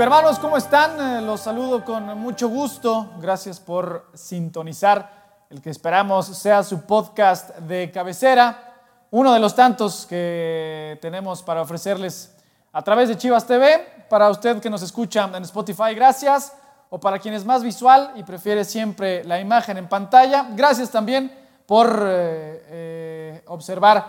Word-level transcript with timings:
Chivermanos, 0.00 0.38
¿cómo 0.38 0.56
están? 0.56 0.98
Eh, 0.98 1.20
los 1.20 1.42
saludo 1.42 1.84
con 1.84 2.18
mucho 2.18 2.48
gusto. 2.48 3.10
Gracias 3.20 3.60
por 3.60 4.06
sintonizar 4.14 5.44
el 5.50 5.60
que 5.60 5.68
esperamos 5.68 6.24
sea 6.24 6.62
su 6.62 6.86
podcast 6.86 7.50
de 7.58 7.90
cabecera, 7.90 8.78
uno 9.10 9.30
de 9.34 9.38
los 9.38 9.54
tantos 9.54 10.06
que 10.06 10.98
tenemos 11.02 11.42
para 11.42 11.60
ofrecerles 11.60 12.34
a 12.72 12.80
través 12.80 13.10
de 13.10 13.18
Chivas 13.18 13.46
TV. 13.46 14.06
Para 14.08 14.30
usted 14.30 14.58
que 14.58 14.70
nos 14.70 14.80
escucha 14.80 15.30
en 15.34 15.42
Spotify, 15.42 15.94
gracias. 15.94 16.54
O 16.88 16.98
para 16.98 17.18
quien 17.18 17.34
es 17.34 17.44
más 17.44 17.62
visual 17.62 18.12
y 18.16 18.22
prefiere 18.22 18.64
siempre 18.64 19.22
la 19.24 19.38
imagen 19.38 19.76
en 19.76 19.86
pantalla, 19.86 20.46
gracias 20.52 20.88
también 20.90 21.30
por 21.66 21.88
eh, 21.90 22.64
eh, 22.70 23.44
observar 23.48 24.06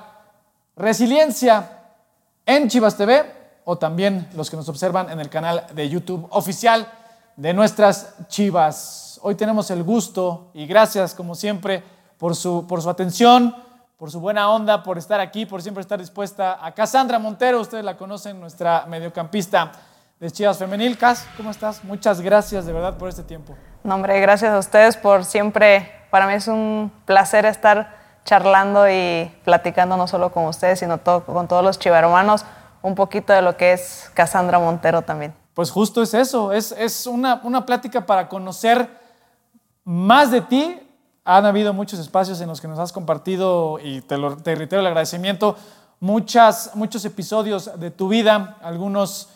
Resiliencia 0.73 1.79
en 2.45 2.69
Chivas 2.69 2.95
TV 2.95 3.40
o 3.71 3.77
también 3.77 4.27
los 4.35 4.49
que 4.49 4.57
nos 4.57 4.67
observan 4.67 5.09
en 5.09 5.21
el 5.21 5.29
canal 5.29 5.65
de 5.73 5.87
YouTube 5.87 6.27
oficial 6.31 6.91
de 7.37 7.53
nuestras 7.53 8.15
Chivas. 8.27 9.17
Hoy 9.23 9.35
tenemos 9.35 9.71
el 9.71 9.81
gusto 9.81 10.51
y 10.53 10.65
gracias 10.65 11.15
como 11.15 11.35
siempre 11.35 11.81
por 12.17 12.35
su, 12.35 12.67
por 12.67 12.81
su 12.81 12.89
atención, 12.89 13.55
por 13.95 14.11
su 14.11 14.19
buena 14.19 14.49
onda, 14.49 14.83
por 14.83 14.97
estar 14.97 15.21
aquí, 15.21 15.45
por 15.45 15.61
siempre 15.61 15.79
estar 15.79 15.97
dispuesta 15.97 16.59
a 16.61 16.73
Cassandra 16.73 17.17
Montero, 17.17 17.61
ustedes 17.61 17.85
la 17.85 17.95
conocen, 17.95 18.41
nuestra 18.41 18.85
mediocampista 18.87 19.71
de 20.19 20.29
Chivas 20.29 20.57
Femenil. 20.57 20.97
Cas, 20.97 21.25
¿cómo 21.37 21.49
estás? 21.49 21.81
Muchas 21.85 22.19
gracias 22.19 22.65
de 22.65 22.73
verdad 22.73 22.97
por 22.97 23.07
este 23.07 23.23
tiempo. 23.23 23.55
No, 23.85 23.95
hombre, 23.95 24.19
gracias 24.19 24.51
a 24.51 24.59
ustedes 24.59 24.97
por 24.97 25.23
siempre, 25.23 25.89
para 26.09 26.27
mí 26.27 26.33
es 26.33 26.49
un 26.49 26.91
placer 27.05 27.45
estar 27.45 27.95
charlando 28.25 28.89
y 28.89 29.33
platicando 29.45 29.95
no 29.95 30.07
solo 30.07 30.33
con 30.33 30.43
ustedes, 30.43 30.79
sino 30.79 30.99
con 31.01 31.47
todos 31.47 31.63
los 31.63 31.79
chivarmanos 31.79 32.43
un 32.81 32.95
poquito 32.95 33.33
de 33.33 33.41
lo 33.41 33.55
que 33.55 33.73
es 33.73 34.09
Cassandra 34.13 34.59
Montero 34.59 35.01
también. 35.01 35.33
Pues 35.53 35.69
justo 35.69 36.01
es 36.01 36.13
eso, 36.13 36.53
es, 36.53 36.71
es 36.71 37.05
una, 37.05 37.41
una 37.43 37.65
plática 37.65 38.05
para 38.05 38.29
conocer 38.29 38.89
más 39.83 40.31
de 40.31 40.41
ti. 40.41 40.79
Han 41.23 41.45
habido 41.45 41.73
muchos 41.73 41.99
espacios 41.99 42.39
en 42.41 42.47
los 42.47 42.61
que 42.61 42.67
nos 42.67 42.79
has 42.79 42.91
compartido, 42.91 43.77
y 43.79 44.01
te, 44.01 44.17
lo, 44.17 44.37
te 44.37 44.55
reitero 44.55 44.79
el 44.79 44.87
agradecimiento, 44.87 45.55
muchas, 45.99 46.71
muchos 46.73 47.05
episodios 47.05 47.79
de 47.79 47.91
tu 47.91 48.07
vida, 48.07 48.57
algunos, 48.61 49.29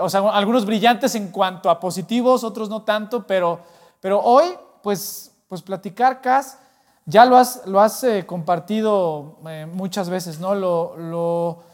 o 0.00 0.08
sea, 0.10 0.20
algunos 0.32 0.66
brillantes 0.66 1.14
en 1.14 1.28
cuanto 1.28 1.70
a 1.70 1.80
positivos, 1.80 2.44
otros 2.44 2.68
no 2.68 2.82
tanto, 2.82 3.26
pero, 3.26 3.60
pero 4.00 4.20
hoy, 4.20 4.46
pues, 4.82 5.32
pues 5.48 5.62
platicar, 5.62 6.20
Cas, 6.20 6.58
ya 7.06 7.24
lo 7.24 7.38
has, 7.38 7.66
lo 7.66 7.80
has 7.80 8.04
eh, 8.04 8.26
compartido 8.26 9.38
eh, 9.48 9.66
muchas 9.72 10.10
veces, 10.10 10.40
¿no? 10.40 10.54
Lo 10.54 11.69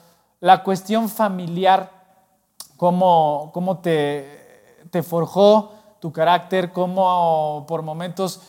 la 0.46 0.62
cuestión 0.62 1.08
familiar, 1.08 1.90
cómo, 2.76 3.50
cómo 3.52 3.80
te, 3.80 4.84
forjó 5.02 5.72
tu 6.00 6.12
carácter, 6.12 6.70
cómo 6.70 7.64
por 7.66 7.82
momentos 7.82 8.40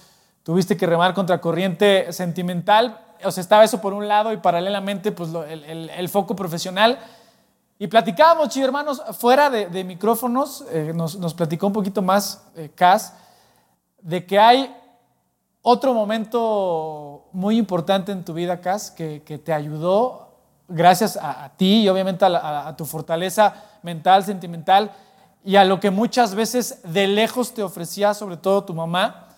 tuviste 0.43 0.77
que 0.77 0.85
remar 0.85 1.15
contra 1.15 1.41
corriente 1.41 2.13
sentimental. 2.13 3.01
O 3.23 3.31
sea, 3.31 3.41
estaba 3.41 3.63
eso 3.63 3.81
por 3.81 3.93
un 3.93 4.07
lado 4.07 4.31
y 4.31 4.37
paralelamente 4.37 5.11
pues, 5.11 5.31
el, 5.49 5.89
el, 5.89 6.09
foco 6.09 6.35
profesional. 6.35 6.99
Y 7.79 7.87
platicábamos, 7.87 8.49
chicos 8.49 8.67
hermanos, 8.67 9.01
fuera 9.17 9.49
de, 9.49 9.83
micrófonos, 9.83 10.65
eh, 10.71 10.91
nos, 10.93 11.17
nos, 11.17 11.33
platicó 11.33 11.65
un 11.65 11.73
poquito 11.73 12.03
más 12.03 12.47
eh, 12.55 12.69
Cas, 12.75 13.15
de 14.03 14.23
que 14.23 14.37
hay 14.37 14.75
otro 15.63 15.95
momento 15.95 17.25
muy 17.31 17.57
importante 17.57 18.11
en 18.11 18.23
tu 18.23 18.35
vida, 18.35 18.61
Cas, 18.61 18.91
que, 18.91 19.23
que 19.23 19.39
te 19.39 19.51
ayudó 19.51 20.26
gracias 20.67 21.17
a, 21.17 21.51
ti 21.55 21.83
y 21.83 21.89
obviamente 21.89 22.25
a, 22.25 22.73
tu 22.77 22.85
fortaleza 22.85 23.53
mental, 23.83 24.23
sentimental 24.23 24.91
y 25.43 25.55
a 25.55 25.63
lo 25.63 25.79
que 25.79 25.91
muchas 25.91 26.35
veces 26.35 26.81
de 26.83 27.07
lejos 27.07 27.53
te 27.53 27.63
ofrecía, 27.63 28.13
sobre 28.13 28.37
todo 28.37 28.63
tu 28.63 28.73
mamá, 28.73 29.29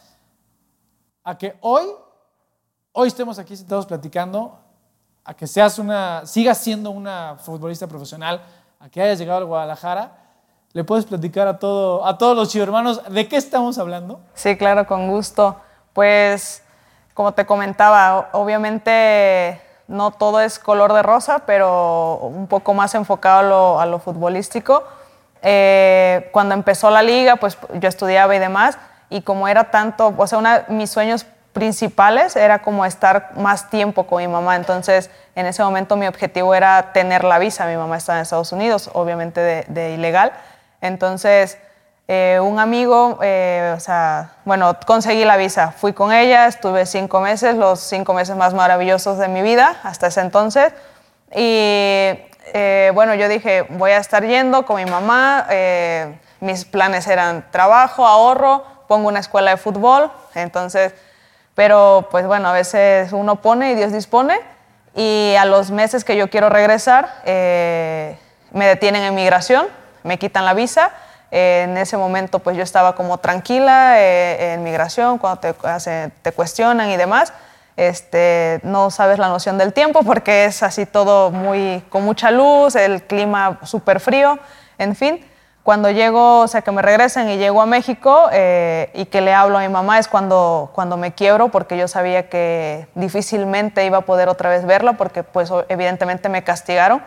a 1.23 1.37
que 1.37 1.55
hoy, 1.61 1.85
hoy 2.93 3.07
estemos 3.07 3.37
aquí 3.37 3.55
sentados 3.55 3.85
platicando, 3.85 4.57
a 5.23 5.33
que 5.35 5.45
seas 5.45 5.77
una, 5.77 6.25
sigas 6.25 6.57
siendo 6.57 6.89
una 6.89 7.35
futbolista 7.37 7.85
profesional, 7.85 8.41
a 8.79 8.89
que 8.89 9.01
hayas 9.01 9.19
llegado 9.19 9.39
al 9.39 9.45
Guadalajara. 9.45 10.17
¿Le 10.71 10.83
puedes 10.83 11.05
platicar 11.05 11.47
a, 11.47 11.59
todo, 11.59 12.05
a 12.05 12.17
todos 12.17 12.35
los 12.35 12.55
hermanos 12.55 13.01
de 13.09 13.27
qué 13.27 13.35
estamos 13.37 13.77
hablando? 13.77 14.19
Sí, 14.33 14.55
claro, 14.55 14.87
con 14.87 15.07
gusto. 15.07 15.59
Pues, 15.93 16.63
como 17.13 17.33
te 17.33 17.45
comentaba, 17.45 18.29
obviamente 18.33 19.61
no 19.89 20.11
todo 20.11 20.39
es 20.39 20.59
color 20.59 20.93
de 20.93 21.01
rosa, 21.01 21.39
pero 21.45 22.19
un 22.21 22.47
poco 22.47 22.73
más 22.73 22.93
enfocado 22.95 23.79
a 23.79 23.85
lo, 23.85 23.99
futbolístico. 23.99 24.83
Eh, 25.41 26.29
cuando 26.31 26.53
empezó 26.53 26.91
la 26.91 27.01
liga, 27.01 27.37
pues 27.37 27.57
yo 27.73 27.89
estudiaba 27.89 28.35
y 28.35 28.39
demás, 28.39 28.77
y 29.09 29.23
como 29.23 29.47
era 29.47 29.71
tanto, 29.71 30.13
o 30.15 30.27
sea, 30.27 30.37
una, 30.37 30.65
mis 30.67 30.91
sueños 30.91 31.25
principales 31.53 32.35
era 32.35 32.59
como 32.59 32.85
estar 32.85 33.31
más 33.35 33.71
tiempo 33.71 34.05
con 34.05 34.21
mi 34.21 34.27
mamá, 34.27 34.55
entonces 34.55 35.09
en 35.33 35.47
ese 35.47 35.63
momento 35.63 35.95
mi 35.95 36.05
objetivo 36.05 36.53
era 36.53 36.93
tener 36.93 37.23
la 37.23 37.39
visa, 37.39 37.65
mi 37.65 37.75
mamá 37.75 37.97
estaba 37.97 38.19
en 38.19 38.23
Estados 38.23 38.51
Unidos, 38.51 38.91
obviamente 38.93 39.41
de, 39.41 39.65
de 39.67 39.91
ilegal, 39.91 40.33
entonces 40.81 41.57
eh, 42.11 42.39
un 42.41 42.57
amigo, 42.57 43.19
eh, 43.21 43.75
o 43.77 43.79
sea, 43.79 44.31
bueno, 44.43 44.75
conseguí 44.87 45.25
la 45.25 45.37
visa. 45.37 45.73
Fui 45.73 45.93
con 45.93 46.11
ella, 46.11 46.47
estuve 46.47 46.87
cinco 46.87 47.19
meses, 47.19 47.55
los 47.55 47.81
cinco 47.81 48.15
meses 48.15 48.35
más 48.35 48.55
maravillosos 48.55 49.19
de 49.19 49.27
mi 49.27 49.43
vida 49.43 49.75
hasta 49.83 50.07
ese 50.07 50.21
entonces. 50.21 50.73
Y 51.35 52.17
eh, 52.51 52.91
bueno, 52.95 53.13
yo 53.13 53.29
dije, 53.29 53.67
voy 53.69 53.91
a 53.91 53.97
estar 53.97 54.25
yendo 54.25 54.65
con 54.65 54.77
mi 54.77 54.89
mamá. 54.89 55.45
mis 56.39 56.65
planes 56.65 57.05
eran 57.05 57.45
trabajo, 57.51 58.07
ahorro, 58.07 58.63
pongo 58.87 59.07
una 59.07 59.19
escuela 59.19 59.51
de 59.51 59.57
fútbol. 59.57 60.11
Entonces, 60.33 60.95
pero 61.53 62.07
pues 62.09 62.25
bueno, 62.25 62.49
a 62.49 62.53
veces 62.53 63.13
uno 63.13 63.35
pone 63.35 63.73
y 63.73 63.75
Dios 63.75 63.91
dispone. 63.91 64.41
Y 64.95 65.35
a 65.37 65.45
los 65.45 65.69
meses 65.69 66.03
que 66.03 66.17
yo 66.17 66.31
quiero 66.31 66.49
regresar, 66.49 67.21
me 67.23 68.65
detienen 68.65 69.03
en 69.03 69.13
migración, 69.13 69.67
me 70.01 70.17
quitan 70.17 70.43
la 70.43 70.55
visa 70.55 70.91
en 71.31 71.77
ese 71.77 71.97
momento 71.97 72.39
pues 72.39 72.57
yo 72.57 72.63
estaba 72.63 72.95
como 72.95 73.17
tranquila 73.17 73.99
eh, 73.99 74.53
en 74.53 74.63
migración, 74.63 75.17
cuando 75.17 75.39
te, 75.39 75.53
te 76.21 76.31
cuestionan 76.31 76.89
y 76.89 76.97
demás. 76.97 77.33
Este, 77.79 78.59
no 78.63 78.91
sabes 78.91 79.19
la 79.19 79.29
noción 79.29 79.57
del 79.57 79.71
tiempo 79.71 80.03
porque 80.03 80.43
es 80.43 80.63
así 80.63 80.85
todo 80.85 81.31
muy, 81.31 81.81
con 81.87 82.03
mucha 82.03 82.29
luz, 82.29 82.75
el 82.75 83.03
clima 83.03 83.59
súper 83.63 84.01
frío, 84.01 84.37
en 84.77 84.97
fin. 84.97 85.25
Cuando 85.63 85.89
llego, 85.89 86.39
o 86.39 86.47
sea, 86.47 86.61
que 86.61 86.71
me 86.71 86.81
regresan 86.81 87.29
y 87.29 87.37
llego 87.37 87.61
a 87.61 87.65
México 87.65 88.27
eh, 88.33 88.91
y 88.93 89.05
que 89.05 89.21
le 89.21 89.33
hablo 89.33 89.57
a 89.57 89.61
mi 89.61 89.69
mamá 89.69 89.97
es 89.97 90.09
cuando, 90.09 90.71
cuando 90.73 90.97
me 90.97 91.13
quiebro 91.13 91.49
porque 91.49 91.77
yo 91.77 91.87
sabía 91.87 92.27
que 92.27 92.87
difícilmente 92.95 93.85
iba 93.85 93.99
a 93.99 94.01
poder 94.01 94.27
otra 94.27 94.49
vez 94.49 94.65
verla 94.65 94.93
porque 94.93 95.23
pues 95.23 95.49
evidentemente 95.69 96.27
me 96.27 96.43
castigaron 96.43 97.01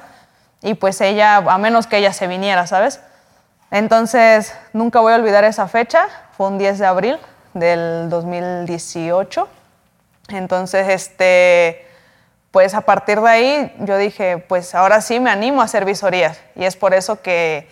y 0.62 0.72
pues 0.72 1.02
ella, 1.02 1.36
a 1.36 1.58
menos 1.58 1.86
que 1.86 1.98
ella 1.98 2.14
se 2.14 2.26
viniera, 2.28 2.66
¿sabes? 2.66 3.00
Entonces, 3.72 4.54
nunca 4.74 5.00
voy 5.00 5.14
a 5.14 5.16
olvidar 5.16 5.44
esa 5.44 5.66
fecha, 5.66 6.06
fue 6.36 6.46
un 6.48 6.58
10 6.58 6.78
de 6.78 6.84
abril 6.84 7.19
del 7.54 8.10
2018. 8.10 9.48
Entonces, 10.28 10.88
este, 10.90 11.86
pues 12.50 12.74
a 12.74 12.82
partir 12.82 13.22
de 13.22 13.30
ahí 13.30 13.74
yo 13.78 13.96
dije, 13.96 14.36
pues 14.36 14.74
ahora 14.74 15.00
sí 15.00 15.20
me 15.20 15.30
animo 15.30 15.62
a 15.62 15.64
hacer 15.64 15.86
visorías. 15.86 16.38
Y 16.54 16.66
es 16.66 16.76
por 16.76 16.92
eso 16.92 17.22
que, 17.22 17.66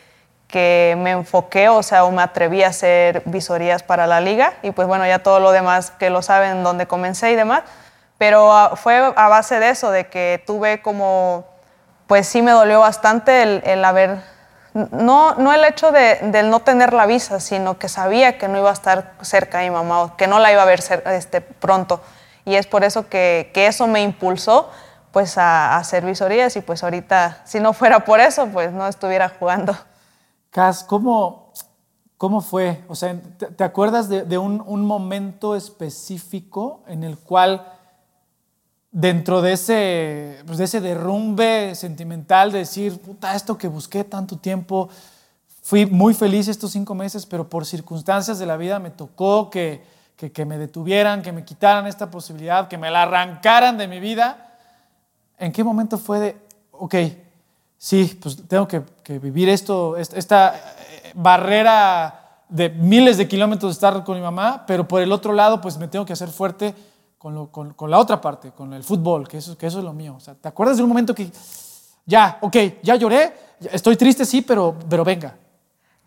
que 0.49 0.97
me 0.99 1.11
enfoqué, 1.11 1.69
o 1.69 1.82
sea, 1.82 2.05
o 2.05 2.11
me 2.11 2.23
atreví 2.23 2.62
a 2.62 2.69
hacer 2.69 3.23
visorías 3.26 3.82
para 3.82 4.06
la 4.06 4.23
liga. 4.23 4.55
Y 4.62 4.70
pues 4.70 4.88
bueno, 4.88 5.06
ya 5.06 5.19
todo 5.19 5.38
lo 5.38 5.53
demás 5.53 5.91
que 5.91 6.08
lo 6.08 6.23
saben, 6.23 6.62
donde 6.62 6.87
comencé 6.87 7.31
y 7.31 7.37
demás. 7.37 7.64
Pero 8.17 8.50
ah, 8.55 8.75
fue 8.75 9.12
a 9.14 9.29
base 9.29 9.61
de 9.61 9.69
eso, 9.69 9.91
de 9.91 10.06
que 10.06 10.43
tuve 10.46 10.81
como, 10.81 11.44
pues 12.06 12.26
sí 12.26 12.41
me 12.41 12.53
dolió 12.53 12.81
bastante 12.81 13.43
el, 13.43 13.62
el 13.67 13.85
haber 13.85 14.30
no, 14.75 15.34
no 15.34 15.52
el 15.52 15.64
hecho 15.64 15.90
de, 15.93 16.43
no 16.44 16.61
tener 16.61 16.93
la 16.93 17.06
visa, 17.06 17.40
sino 17.40 17.78
que 17.78 17.88
sabía 17.88 18.38
que 18.38 18.49
no 18.49 18.58
iba 18.58 18.70
a 18.70 18.72
estar 18.72 19.14
cerca 19.22 19.58
de 19.58 19.70
mi 19.70 19.75
mamá, 19.75 20.14
que 20.17 20.26
no 20.26 20.38
la 20.38 20.52
iba 20.52 20.62
a 20.62 20.67
ver 20.67 20.81
este, 21.06 21.40
pronto. 21.40 22.00
Y 22.44 22.55
es 22.55 22.67
por 22.67 22.84
eso 22.84 23.08
que, 23.08 23.50
eso 23.55 23.87
me 23.87 24.02
impulsó 24.02 24.70
pues 25.12 25.38
a, 25.38 25.76
hacer 25.76 26.05
visorías 26.05 26.55
y 26.56 26.61
pues 26.61 26.84
ahorita, 26.84 27.43
si 27.44 27.58
no 27.58 27.72
fuera 27.72 28.05
por 28.05 28.20
eso, 28.20 28.46
pues 28.46 28.72
no 28.72 28.87
estuviera 28.87 29.28
jugando. 29.28 29.76
Cas, 30.50 30.84
¿cómo, 30.84 31.52
cómo 32.17 32.40
fue? 32.40 32.84
O 32.88 32.94
sea, 32.94 33.17
¿te, 33.56 33.64
acuerdas 33.64 34.08
de, 34.08 34.38
un 34.38 34.84
momento 34.84 35.56
específico 35.56 36.82
en 36.87 37.02
el 37.02 37.19
cual 37.19 37.80
dentro 38.93 39.41
de 39.41 39.53
ese, 39.53 40.43
pues 40.47 40.59
de 40.59 40.65
ese 40.65 40.81
derrumbe 40.81 41.75
sentimental, 41.75 42.51
de 42.53 42.59
decir, 42.59 43.01
puta, 43.01 43.35
esto 43.35 43.57
que 43.57 43.69
busqué 43.69 44.05
tanto 44.05 44.37
tiempo, 44.37 44.89
fui 45.63 45.87
muy 45.87 46.15
feliz 46.15 46.49
estos 46.49 46.73
cinco 46.73 46.95
meses, 46.95 47.27
pero 47.27 47.49
por 47.49 47.65
circunstancias 47.65 48.39
de 48.39 48.47
la 48.47 48.57
vida 48.57 48.79
me 48.79 48.91
tocó 48.91 49.51
que, 49.51 49.85
que, 50.17 50.45
me 50.45 50.59
detuvieran, 50.59 51.23
que 51.23 51.33
me 51.33 51.45
quitaran 51.45 51.87
esta 51.87 52.11
posibilidad, 52.11 52.69
que 52.69 52.79
me 52.79 52.91
la 52.91 53.03
arrancaran 53.03 53.79
de 53.79 53.87
mi 53.87 54.01
vida. 54.01 54.57
¿En 55.39 55.53
qué 55.53 55.63
momento 55.63 55.97
fue 55.97 56.19
de, 56.19 56.37
ok, 56.73 56.95
sí, 57.79 58.19
pues 58.21 58.47
tengo 58.49 58.67
que, 58.67 58.83
vivir 59.19 59.49
esto, 59.49 59.97
esta 59.97 60.55
eh, 60.55 61.13
barrera 61.15 62.43
de 62.49 62.69
miles 62.69 63.17
de 63.17 63.29
kilómetros 63.29 63.71
de 63.71 63.75
estar 63.75 64.05
con 64.05 64.17
mi 64.17 64.23
mamá, 64.23 64.65
pero 64.67 64.87
por 64.87 65.01
el 65.01 65.13
otro 65.13 65.33
lado, 65.33 65.61
pues 65.61 65.79
me 65.79 65.89
tengo 65.89 66.05
que 66.05 66.13
hacer 66.13 66.29
fuerte 66.29 66.75
con, 67.20 67.75
con, 67.75 67.90
la 67.90 67.99
otra 67.99 68.19
parte, 68.19 68.50
con 68.50 68.72
el 68.72 68.82
fútbol, 68.82 69.28
que 69.28 69.37
eso, 69.37 69.58
que 69.58 69.67
eso 69.67 69.81
es 69.81 69.84
lo 69.84 69.93
mío. 69.93 70.14
O 70.17 70.20
sea, 70.20 70.34
¿te 70.34 70.49
acuerdas 70.49 70.78
de 70.78 70.82
un 70.82 70.88
momento 70.88 71.14
que 71.14 71.31
ya, 72.06 72.38
ok, 72.40 72.56
ya 72.82 72.96
lloré, 72.96 73.34
estoy 73.70 73.94
triste, 73.96 74.25
sí, 74.25 74.40
pero, 74.40 74.75
pero 74.88 75.05
venga? 75.05 75.37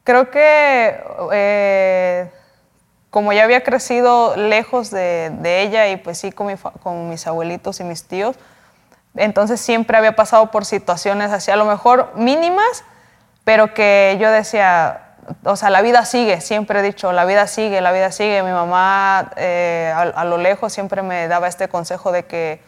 Creo 0.03 0.31
que 0.31 0.99
eh, 1.31 2.31
como 3.11 3.31
ya 3.31 3.43
había 3.43 3.63
crecido 3.63 4.35
lejos 4.35 4.89
de, 4.89 5.29
de 5.39 5.61
ella 5.61 5.87
y 5.91 5.97
pues 5.97 6.17
sí 6.17 6.31
con, 6.31 6.47
mi, 6.47 6.55
con 6.81 7.09
mis 7.09 7.27
abuelitos 7.27 7.79
y 7.79 7.83
mis 7.83 8.05
tíos, 8.05 8.35
entonces 9.15 9.61
siempre 9.61 9.95
había 9.95 10.15
pasado 10.15 10.49
por 10.49 10.65
situaciones 10.65 11.31
así, 11.31 11.51
a 11.51 11.55
lo 11.57 11.65
mejor 11.65 12.11
mínimas, 12.15 12.83
pero 13.43 13.75
que 13.75 14.17
yo 14.19 14.31
decía, 14.31 15.02
o 15.43 15.55
sea, 15.55 15.69
la 15.69 15.81
vida 15.81 16.05
sigue, 16.05 16.41
siempre 16.41 16.79
he 16.79 16.81
dicho, 16.81 17.11
la 17.11 17.25
vida 17.25 17.47
sigue, 17.47 17.81
la 17.81 17.91
vida 17.91 18.11
sigue. 18.11 18.43
Mi 18.43 18.51
mamá 18.51 19.31
eh, 19.35 19.93
a, 19.95 20.25
lo 20.25 20.37
lejos 20.37 20.73
siempre 20.73 21.01
me 21.01 21.27
daba 21.27 21.47
este 21.47 21.67
consejo 21.67 22.11
de 22.11 22.25
que, 22.25 22.61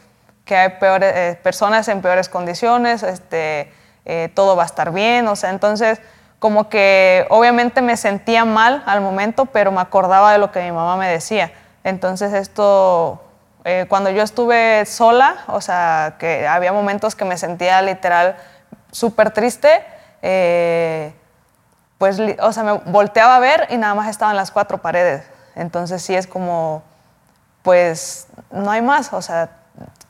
que 0.45 0.55
hay 0.55 0.69
peores, 0.79 1.13
eh, 1.15 1.39
personas 1.41 1.87
en 1.87 2.01
peores 2.01 2.29
condiciones, 2.29 3.03
este, 3.03 3.71
eh, 4.05 4.29
todo 4.33 4.55
va 4.55 4.63
a 4.63 4.65
estar 4.65 4.91
bien, 4.91 5.27
o 5.27 5.35
sea, 5.35 5.49
entonces 5.49 5.99
como 6.39 6.69
que 6.69 7.25
obviamente 7.29 7.81
me 7.81 7.97
sentía 7.97 8.45
mal 8.45 8.83
al 8.85 9.01
momento, 9.01 9.45
pero 9.45 9.71
me 9.71 9.81
acordaba 9.81 10.31
de 10.31 10.37
lo 10.37 10.51
que 10.51 10.61
mi 10.61 10.71
mamá 10.71 10.97
me 10.97 11.07
decía. 11.09 11.51
Entonces 11.83 12.33
esto 12.33 13.21
cuando 13.87 14.11
yo 14.11 14.21
estuve 14.21 14.85
sola, 14.85 15.37
o 15.47 15.59
sea, 15.59 16.17
que 16.19 16.45
había 16.45 16.71
momentos 16.71 17.15
que 17.15 17.25
me 17.25 17.35
sentía 17.35 17.81
literal 17.81 18.35
súper 18.91 19.31
triste, 19.31 19.81
pues, 21.97 22.19
o 22.41 22.51
sea, 22.51 22.63
me 22.63 22.73
volteaba 22.73 23.35
a 23.35 23.39
ver 23.39 23.67
y 23.69 23.77
nada 23.77 23.95
más 23.95 24.09
estaban 24.09 24.35
las 24.35 24.51
cuatro 24.51 24.79
paredes. 24.79 25.23
Entonces 25.55 26.01
sí 26.01 26.13
es 26.13 26.27
como, 26.27 26.83
pues, 27.61 28.27
no 28.51 28.69
hay 28.69 28.81
más, 28.81 29.13
o 29.13 29.21
sea, 29.21 29.49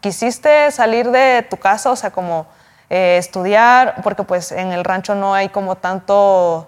quisiste 0.02 0.72
salir 0.72 1.12
de 1.12 1.46
tu 1.50 1.58
casa, 1.58 1.92
o 1.92 1.96
sea, 1.96 2.10
como 2.12 2.48
eh, 2.90 3.18
estudiar, 3.18 4.02
porque 4.04 4.24
pues 4.24 4.52
en 4.52 4.72
el 4.72 4.84
rancho 4.84 5.16
no 5.16 5.34
hay 5.34 5.50
como 5.50 5.76
tanto, 5.76 6.68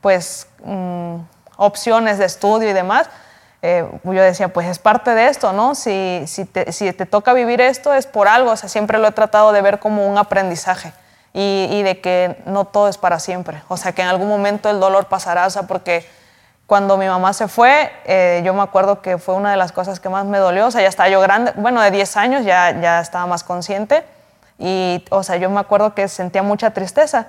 pues, 0.00 0.46
mm, 0.64 1.16
opciones 1.56 2.18
de 2.18 2.26
estudio 2.26 2.70
y 2.70 2.72
demás. 2.72 3.08
Eh, 3.62 3.86
yo 4.04 4.12
decía, 4.12 4.48
pues 4.52 4.66
es 4.68 4.78
parte 4.78 5.14
de 5.14 5.28
esto, 5.28 5.52
¿no? 5.52 5.74
Si, 5.74 6.22
si, 6.26 6.46
te, 6.46 6.72
si, 6.72 6.90
te, 6.92 7.04
toca 7.04 7.34
vivir 7.34 7.60
esto 7.60 7.92
es 7.92 8.06
por 8.06 8.26
algo, 8.26 8.52
o 8.52 8.56
sea, 8.56 8.70
siempre 8.70 8.98
lo 8.98 9.08
he 9.08 9.12
tratado 9.12 9.52
de 9.52 9.60
ver 9.60 9.78
como 9.78 10.06
un 10.06 10.16
aprendizaje 10.16 10.92
y, 11.32 11.68
y, 11.70 11.82
de 11.82 12.00
que 12.00 12.42
no 12.46 12.64
todo 12.64 12.88
es 12.88 12.98
para 12.98 13.18
siempre, 13.18 13.62
o 13.68 13.76
sea, 13.76 13.92
que 13.92 14.02
en 14.02 14.08
algún 14.08 14.28
momento 14.28 14.68
el 14.70 14.80
dolor 14.80 15.06
pasará, 15.06 15.46
o 15.46 15.50
sea, 15.50 15.62
porque 15.62 16.06
cuando 16.70 16.96
mi 16.96 17.06
mamá 17.06 17.32
se 17.32 17.48
fue, 17.48 17.90
eh, 18.04 18.42
yo 18.44 18.54
me 18.54 18.62
acuerdo 18.62 19.02
que 19.02 19.18
fue 19.18 19.34
una 19.34 19.50
de 19.50 19.56
las 19.56 19.72
cosas 19.72 19.98
que 19.98 20.08
más 20.08 20.24
me 20.24 20.38
dolió, 20.38 20.68
o 20.68 20.70
sea, 20.70 20.80
ya 20.80 20.88
estaba 20.88 21.08
yo 21.08 21.20
grande, 21.20 21.52
bueno, 21.56 21.82
de 21.82 21.90
10 21.90 22.16
años 22.16 22.44
ya, 22.44 22.80
ya 22.80 23.00
estaba 23.00 23.26
más 23.26 23.42
consciente. 23.42 24.04
Y, 24.56 25.04
o 25.10 25.24
sea, 25.24 25.36
yo 25.36 25.50
me 25.50 25.58
acuerdo 25.58 25.94
que 25.96 26.06
sentía 26.06 26.44
mucha 26.44 26.70
tristeza. 26.70 27.26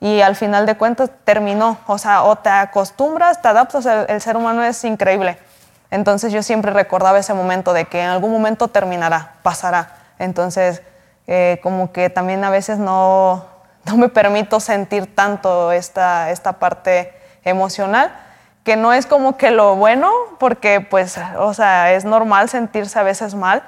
Y 0.00 0.20
al 0.20 0.36
final 0.36 0.64
de 0.64 0.76
cuentas 0.76 1.10
terminó, 1.24 1.78
o 1.88 1.98
sea, 1.98 2.22
o 2.22 2.36
te 2.36 2.50
acostumbras, 2.50 3.42
te 3.42 3.48
adaptas, 3.48 3.84
el 3.84 4.20
ser 4.20 4.36
humano 4.36 4.62
es 4.62 4.84
increíble. 4.84 5.38
Entonces 5.90 6.32
yo 6.32 6.44
siempre 6.44 6.72
recordaba 6.72 7.18
ese 7.18 7.34
momento 7.34 7.72
de 7.72 7.86
que 7.86 8.00
en 8.00 8.10
algún 8.10 8.30
momento 8.30 8.68
terminará, 8.68 9.32
pasará. 9.42 9.96
Entonces, 10.20 10.82
eh, 11.26 11.60
como 11.62 11.92
que 11.92 12.10
también 12.10 12.44
a 12.44 12.50
veces 12.50 12.78
no, 12.78 13.44
no 13.84 13.96
me 13.96 14.08
permito 14.08 14.60
sentir 14.60 15.14
tanto 15.14 15.72
esta, 15.72 16.30
esta 16.30 16.54
parte 16.54 17.12
emocional, 17.44 18.12
que 18.62 18.76
no 18.76 18.92
es 18.92 19.06
como 19.06 19.36
que 19.36 19.50
lo 19.50 19.76
bueno, 19.76 20.10
porque 20.38 20.80
pues, 20.80 21.18
o 21.38 21.52
sea, 21.54 21.92
es 21.92 22.04
normal 22.04 22.48
sentirse 22.48 22.98
a 22.98 23.02
veces 23.02 23.34
mal, 23.34 23.62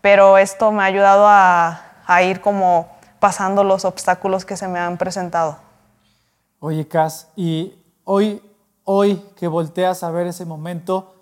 pero 0.00 0.38
esto 0.38 0.72
me 0.72 0.82
ha 0.82 0.86
ayudado 0.86 1.26
a, 1.26 1.82
a 2.06 2.22
ir 2.22 2.40
como 2.40 2.88
pasando 3.18 3.64
los 3.64 3.84
obstáculos 3.84 4.44
que 4.44 4.56
se 4.56 4.66
me 4.66 4.78
han 4.78 4.96
presentado. 4.96 5.58
Oye, 6.58 6.88
Cas, 6.88 7.28
y 7.36 7.74
hoy, 8.04 8.42
hoy 8.84 9.16
que 9.36 9.46
volteas 9.46 10.02
a 10.02 10.10
ver 10.10 10.26
ese 10.26 10.46
momento, 10.46 11.14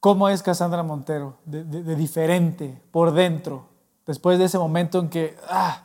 ¿Cómo 0.00 0.28
es 0.28 0.42
Cassandra 0.42 0.82
Montero? 0.82 1.38
De, 1.44 1.96
diferente, 1.96 2.80
por 2.92 3.12
dentro, 3.12 3.67
después 4.08 4.38
de 4.38 4.46
ese 4.46 4.58
momento 4.58 4.98
en 4.98 5.10
que, 5.10 5.36
ah, 5.48 5.82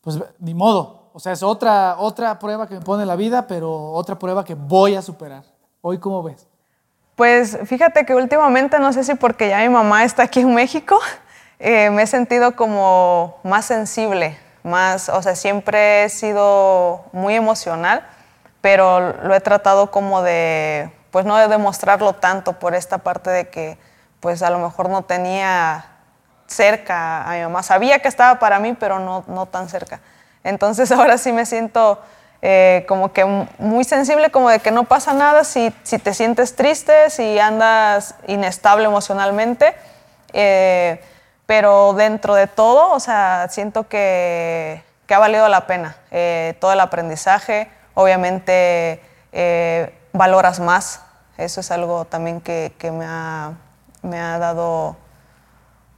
pues 0.00 0.18
ni 0.38 0.54
modo. 0.54 1.10
O 1.12 1.18
sea, 1.18 1.32
es 1.32 1.42
otra, 1.42 1.96
otra 1.98 2.38
prueba 2.38 2.68
que 2.68 2.74
me 2.74 2.80
pone 2.80 3.04
la 3.04 3.16
vida, 3.16 3.48
pero 3.48 3.90
otra 3.90 4.18
prueba 4.18 4.44
que 4.44 4.54
voy 4.54 4.94
a 4.94 5.02
superar. 5.02 5.42
¿Hoy 5.82 5.98
cómo 5.98 6.22
ves? 6.22 6.46
Pues 7.16 7.58
fíjate 7.64 8.06
que 8.06 8.14
últimamente, 8.14 8.78
no 8.78 8.92
sé 8.92 9.02
si 9.02 9.16
porque 9.16 9.48
ya 9.48 9.58
mi 9.58 9.68
mamá 9.68 10.04
está 10.04 10.22
aquí 10.22 10.40
en 10.40 10.54
México, 10.54 10.96
eh, 11.58 11.90
me 11.90 12.02
he 12.02 12.06
sentido 12.06 12.54
como 12.54 13.38
más 13.42 13.64
sensible, 13.64 14.38
más, 14.62 15.08
o 15.08 15.20
sea, 15.20 15.34
siempre 15.34 16.04
he 16.04 16.08
sido 16.10 17.04
muy 17.12 17.34
emocional, 17.34 18.06
pero 18.60 19.12
lo 19.24 19.34
he 19.34 19.40
tratado 19.40 19.90
como 19.90 20.22
de 20.22 20.92
pues 21.10 21.24
no 21.24 21.36
de 21.36 21.48
demostrarlo 21.48 22.12
tanto 22.12 22.60
por 22.60 22.74
esta 22.76 22.98
parte 22.98 23.30
de 23.30 23.48
que 23.48 23.78
pues 24.20 24.42
a 24.42 24.50
lo 24.50 24.58
mejor 24.60 24.88
no 24.88 25.02
tenía 25.02 25.97
cerca 26.48 27.22
a 27.22 27.34
mi 27.34 27.42
mamá. 27.42 27.62
Sabía 27.62 28.00
que 28.00 28.08
estaba 28.08 28.40
para 28.40 28.58
mí, 28.58 28.74
pero 28.74 28.98
no, 28.98 29.24
no 29.28 29.46
tan 29.46 29.68
cerca. 29.68 30.00
Entonces 30.42 30.90
ahora 30.92 31.16
sí 31.18 31.32
me 31.32 31.46
siento 31.46 32.00
eh, 32.40 32.84
como 32.88 33.12
que 33.12 33.24
muy 33.58 33.84
sensible, 33.84 34.30
como 34.30 34.48
de 34.48 34.60
que 34.60 34.70
no 34.70 34.84
pasa 34.84 35.12
nada 35.12 35.44
si, 35.44 35.72
si 35.82 35.98
te 35.98 36.14
sientes 36.14 36.56
triste, 36.56 37.10
si 37.10 37.38
andas 37.38 38.14
inestable 38.26 38.86
emocionalmente. 38.86 39.74
Eh, 40.32 41.00
pero 41.46 41.94
dentro 41.94 42.34
de 42.34 42.46
todo, 42.46 42.92
o 42.92 43.00
sea, 43.00 43.46
siento 43.50 43.88
que, 43.88 44.82
que 45.06 45.14
ha 45.14 45.18
valido 45.18 45.48
la 45.48 45.66
pena 45.66 45.96
eh, 46.10 46.56
todo 46.60 46.72
el 46.72 46.80
aprendizaje. 46.80 47.70
Obviamente 47.94 49.02
valoras 50.12 50.60
más. 50.60 51.02
Eso 51.36 51.60
es 51.60 51.70
algo 51.70 52.04
también 52.04 52.40
que, 52.40 52.72
que 52.78 52.90
me, 52.90 53.04
ha, 53.06 53.52
me, 54.02 54.20
ha, 54.20 54.38
dado 54.38 54.96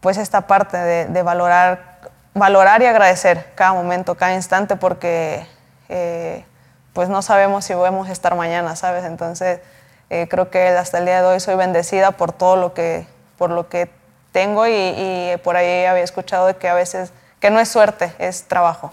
pues 0.01 0.17
esta 0.17 0.43
parte 0.43 0.77
de, 0.77 1.23
valorar, 1.23 2.01
valorar 2.35 2.83
y 2.83 2.87
agradecer 2.87 3.47
cada 3.55 3.73
momento, 3.73 4.15
cada 4.17 4.35
instante, 4.35 4.77
porque 4.77 5.47
eh, 5.89 6.45
pues 6.93 7.09
no 7.09 7.23
sabemos 7.23 7.65
si 7.65 7.75
podemos 7.75 8.09
estar 8.09 8.35
mañana, 8.35 8.77
¿sabes? 8.77 9.05
Entonces 9.05 9.61
eh, 10.09 10.27
creo 10.29 10.51
que 10.51 10.69
hasta 10.69 10.99
el 10.99 11.05
día 11.05 11.23
de 11.23 11.29
hoy 11.29 11.41
soy 11.41 11.57
bendecida 11.57 12.13
por 12.13 12.33
todo 12.33 12.57
lo 12.57 12.75
que, 12.75 13.07
por 13.37 13.51
lo 13.51 13.69
que 13.69 13.91
tengo 14.33 14.67
y, 14.67 14.73
y 14.73 15.37
por 15.43 15.57
ahí 15.57 15.85
había 15.85 16.05
escuchado 16.05 16.57
que 16.59 16.69
a 16.69 16.75
veces 16.75 17.13
que 17.41 17.51
no 17.51 17.61
es 17.61 17.69
suerte, 17.69 18.13
es 18.19 18.45
trabajo. 18.45 18.93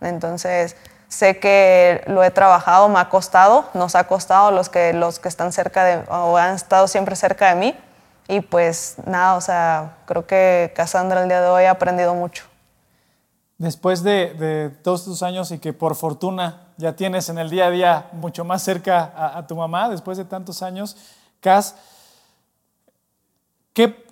Entonces, 0.00 0.76
Sé 1.14 1.38
que 1.38 2.02
lo 2.08 2.24
he 2.24 2.32
trabajado, 2.32 2.88
me 2.88 2.98
ha 2.98 3.08
costado, 3.08 3.66
nos 3.72 3.94
ha 3.94 4.08
costado 4.08 4.50
los 4.50 4.68
que, 4.68 4.92
los 4.92 5.20
que 5.20 5.28
están 5.28 5.52
cerca 5.52 5.84
de, 5.84 6.02
o 6.08 6.36
han 6.36 6.56
estado 6.56 6.88
siempre 6.88 7.14
cerca 7.14 7.50
de 7.50 7.54
mí. 7.54 7.78
Y 8.28 8.40
pues 8.40 8.96
nada, 9.06 9.36
o 9.36 9.40
sea, 9.40 9.98
creo 10.06 10.26
que 10.26 10.72
Cassandra 10.74 11.22
el 11.22 11.28
día 11.28 11.40
de 11.40 11.48
hoy 11.48 11.64
ha 11.64 11.72
aprendido 11.72 12.14
mucho. 12.14 12.44
Después 13.58 14.02
de, 14.02 14.70
todos 14.82 15.02
estos 15.02 15.22
años 15.22 15.50
y 15.50 15.58
que 15.58 15.72
por 15.72 15.94
fortuna 15.94 16.68
ya 16.76 16.96
tienes 16.96 17.28
en 17.28 17.38
el 17.38 17.50
día 17.50 17.66
a 17.66 17.70
día 17.70 18.08
mucho 18.12 18.44
más 18.44 18.62
cerca 18.62 19.12
a, 19.36 19.46
tu 19.46 19.54
mamá, 19.54 19.88
después 19.88 20.18
de 20.18 20.24
tantos 20.24 20.62
años, 20.62 20.96
Cass, 21.40 21.76
¿qué, 23.72 24.04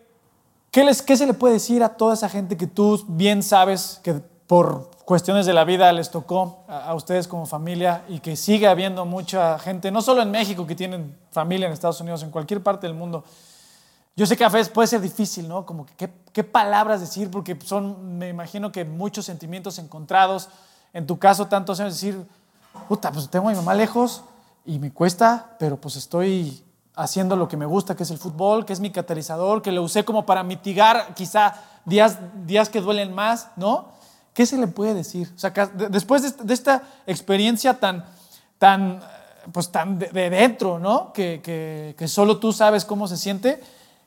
qué, 0.70 0.84
les, 0.84 1.02
¿qué 1.02 1.16
se 1.16 1.26
le 1.26 1.34
puede 1.34 1.54
decir 1.54 1.82
a 1.82 1.88
toda 1.88 2.14
esa 2.14 2.28
gente 2.28 2.56
que 2.56 2.66
tú 2.66 3.04
bien 3.08 3.42
sabes 3.42 3.98
que 4.02 4.20
por 4.46 4.90
cuestiones 5.04 5.46
de 5.46 5.54
la 5.54 5.64
vida 5.64 5.92
les 5.92 6.10
tocó 6.10 6.64
a, 6.68 6.94
ustedes 6.94 7.26
como 7.26 7.46
familia 7.46 8.04
y 8.08 8.20
que 8.20 8.36
sigue 8.36 8.68
habiendo 8.68 9.04
mucha 9.04 9.58
gente, 9.58 9.90
no 9.90 10.02
solo 10.02 10.22
en 10.22 10.30
México 10.30 10.66
que 10.66 10.74
tienen 10.74 11.16
familia 11.30 11.66
en 11.66 11.72
Estados 11.72 12.00
Unidos, 12.00 12.22
en 12.22 12.30
cualquier 12.30 12.62
parte 12.62 12.86
del 12.86 12.94
mundo. 12.94 13.24
Yo 14.14 14.26
sé 14.26 14.36
que 14.36 14.44
a 14.44 14.48
veces 14.48 14.68
puede 14.68 14.88
ser 14.88 15.00
difícil, 15.00 15.48
¿no? 15.48 15.64
Como 15.64 15.86
que 15.86 16.10
qué, 16.32 16.44
palabras 16.44 17.00
decir, 17.00 17.30
porque 17.30 17.58
son, 17.64 18.18
me 18.18 18.28
imagino 18.28 18.70
que 18.70 18.84
muchos 18.84 19.24
sentimientos 19.24 19.78
encontrados. 19.78 20.48
En 20.92 21.06
tu 21.06 21.18
caso, 21.18 21.46
tantos 21.46 21.80
años 21.80 21.94
decir, 21.94 22.26
puta, 22.88 23.10
pues 23.10 23.28
tengo 23.30 23.48
a 23.48 23.52
mi 23.52 23.56
mamá 23.56 23.74
lejos 23.74 24.24
y 24.66 24.78
me 24.78 24.92
cuesta, 24.92 25.56
pero 25.58 25.80
pues 25.80 25.96
estoy 25.96 26.62
haciendo 26.94 27.36
lo 27.36 27.48
que 27.48 27.56
me 27.56 27.66
gusta, 27.66 27.96
que 27.96 28.02
es 28.02 28.10
el 28.10 28.18
fútbol, 28.18 28.66
que 28.66 28.72
es 28.72 28.80
mi 28.80 28.90
catalizador, 28.90 29.62
que 29.62 29.72
lo 29.72 29.82
usé 29.82 30.04
como 30.04 30.26
para 30.26 30.42
mitigar 30.42 31.14
quizá 31.14 31.54
días, 31.84 32.18
días 32.46 32.68
que 32.68 32.80
duelen 32.80 33.14
más, 33.14 33.48
¿no? 33.56 33.88
¿Qué 34.34 34.46
se 34.46 34.56
le 34.56 34.66
puede 34.66 34.94
decir? 34.94 35.30
O 35.34 35.38
sea, 35.38 35.50
después 35.90 36.36
de, 36.36 36.54
esta 36.54 36.82
experiencia 37.06 37.78
tan, 37.78 38.04
tan, 38.58 39.00
pues 39.52 39.70
tan 39.70 39.98
de, 39.98 40.30
dentro, 40.30 40.78
¿no? 40.78 41.12
Que, 41.12 41.94
solo 42.06 42.38
tú 42.38 42.52
sabes 42.52 42.84
cómo 42.84 43.08
se 43.08 43.16
siente, 43.16 43.62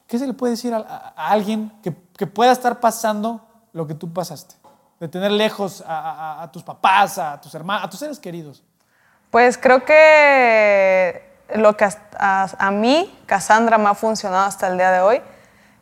¿qué 0.08 0.20
se 0.20 0.28
le 0.28 0.34
puede 0.34 0.52
decir 0.52 0.74
a, 0.74 1.14
alguien 1.16 1.72
que, 1.82 1.92
pueda 2.28 2.52
estar 2.52 2.80
pasando 2.80 3.46
lo 3.74 3.88
que 3.88 3.94
tú 3.94 4.12
pasaste? 4.12 4.56
de 5.00 5.08
tener 5.10 5.32
lejos 5.32 5.84
a, 5.86 6.50
tus 6.54 6.64
papás, 6.64 7.18
a 7.18 7.40
tus 7.42 7.54
hermanos, 7.54 7.86
a 7.86 7.90
tus 7.90 8.00
seres 8.00 8.20
queridos? 8.20 8.64
Pues 9.30 9.58
creo 9.58 9.84
que 9.84 11.36
lo 11.56 11.76
que 11.76 11.88
a, 12.18 12.72
mí, 12.72 13.14
Cassandra, 13.26 13.78
me 13.78 13.90
ha 13.90 13.94
funcionado 13.94 14.46
hasta 14.46 14.68
el 14.68 14.78
día 14.78 14.92
de 14.92 15.02
hoy 15.02 15.22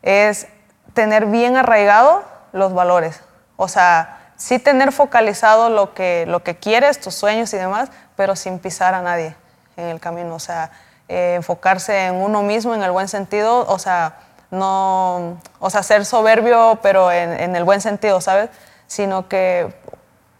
es 0.01 0.47
tener 0.93 1.27
bien 1.27 1.55
arraigado 1.55 2.23
los 2.51 2.73
valores. 2.73 3.21
O 3.55 3.67
sea, 3.67 4.33
sí 4.35 4.59
tener 4.59 4.91
focalizado 4.91 5.69
lo 5.69 5.93
que, 5.93 6.25
lo 6.27 6.43
que 6.43 6.57
quieres, 6.57 6.99
tus 6.99 7.15
sueños 7.15 7.53
y 7.53 7.57
demás, 7.57 7.89
pero 8.15 8.35
sin 8.35 8.59
pisar 8.59 8.93
a 8.93 9.01
nadie 9.01 9.35
en 9.77 9.85
el 9.85 9.99
camino. 9.99 10.35
O 10.35 10.39
sea, 10.39 10.71
eh, 11.07 11.35
enfocarse 11.35 12.07
en 12.07 12.15
uno 12.15 12.41
mismo 12.43 12.73
en 12.75 12.83
el 12.83 12.91
buen 12.91 13.07
sentido, 13.07 13.65
o 13.67 13.79
sea, 13.79 14.17
no, 14.51 15.37
o 15.59 15.69
sea, 15.69 15.83
ser 15.83 16.05
soberbio, 16.05 16.79
pero 16.81 17.11
en, 17.11 17.55
el 17.55 17.63
buen 17.63 17.81
sentido, 17.81 18.21
¿sabes? 18.21 18.49
Sino 18.87 19.27
que 19.27 19.73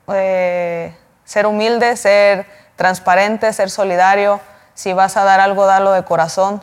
eh, 0.09 0.95
ser 1.25 1.47
humilde, 1.47 1.97
ser 1.97 2.45
transparente, 2.75 3.51
ser 3.53 3.69
solidario. 3.69 4.39
Si 4.75 4.93
vas 4.93 5.17
a 5.17 5.23
dar 5.23 5.39
algo, 5.39 5.65
dalo 5.65 5.91
de 5.91 6.03
corazón. 6.03 6.61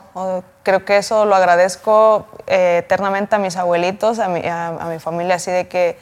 Creo 0.62 0.84
que 0.84 0.96
eso 0.96 1.24
lo 1.24 1.34
agradezco 1.34 2.26
eh, 2.46 2.82
eternamente 2.84 3.36
a 3.36 3.38
mis 3.38 3.56
abuelitos, 3.56 4.18
a 4.18 4.28
mi, 4.28 4.42
a 4.46 4.86
mi 4.88 4.98
familia, 4.98 5.36
así 5.36 5.50
de 5.50 5.68
que 5.68 5.98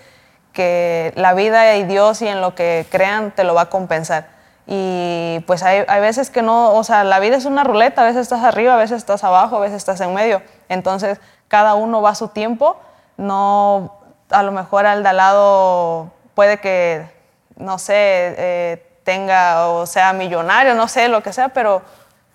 que 0.59 1.12
la 1.14 1.35
vida 1.35 1.76
y 1.76 1.85
Dios 1.85 2.21
y 2.21 2.26
en 2.26 2.40
lo 2.40 2.57
que 2.57 2.85
crean 2.90 3.31
te 3.31 3.45
lo 3.45 3.55
va 3.55 3.62
a 3.62 3.67
compensar. 3.71 4.26
Y 4.70 5.40
pues 5.46 5.62
hay, 5.62 5.84
hay, 5.88 6.00
veces 6.00 6.28
que 6.28 6.42
no, 6.42 6.75
o 6.75 6.84
sea, 6.84 7.02
la 7.02 7.20
vida 7.20 7.37
es 7.37 7.46
una 7.46 7.64
ruleta, 7.64 8.02
a 8.02 8.04
veces 8.04 8.22
estás 8.22 8.44
arriba, 8.44 8.75
a 8.75 8.76
veces 8.76 8.98
estás 8.98 9.25
abajo, 9.25 9.56
a 9.56 9.60
veces 9.60 9.78
estás 9.78 10.00
en 10.02 10.12
medio. 10.12 10.42
Entonces, 10.68 11.18
cada 11.48 11.75
uno 11.75 12.02
va 12.02 12.10
a 12.10 12.14
su 12.14 12.28
tiempo, 12.28 12.78
no, 13.16 13.98
a 14.30 14.42
lo 14.42 14.52
mejor 14.52 14.84
al 14.84 15.02
de 15.02 15.08
al 15.08 15.16
lado 15.16 16.10
puede 16.34 16.58
que, 16.58 17.10
no 17.56 17.78
sé, 17.78 17.94
eh, 17.96 18.87
tenga 19.04 19.68
o 19.68 19.87
sea 19.87 20.12
millonario, 20.12 20.75
no 20.75 20.87
sé, 20.87 21.08
lo 21.08 21.22
que 21.22 21.32
sea, 21.32 21.48
pero 21.48 21.80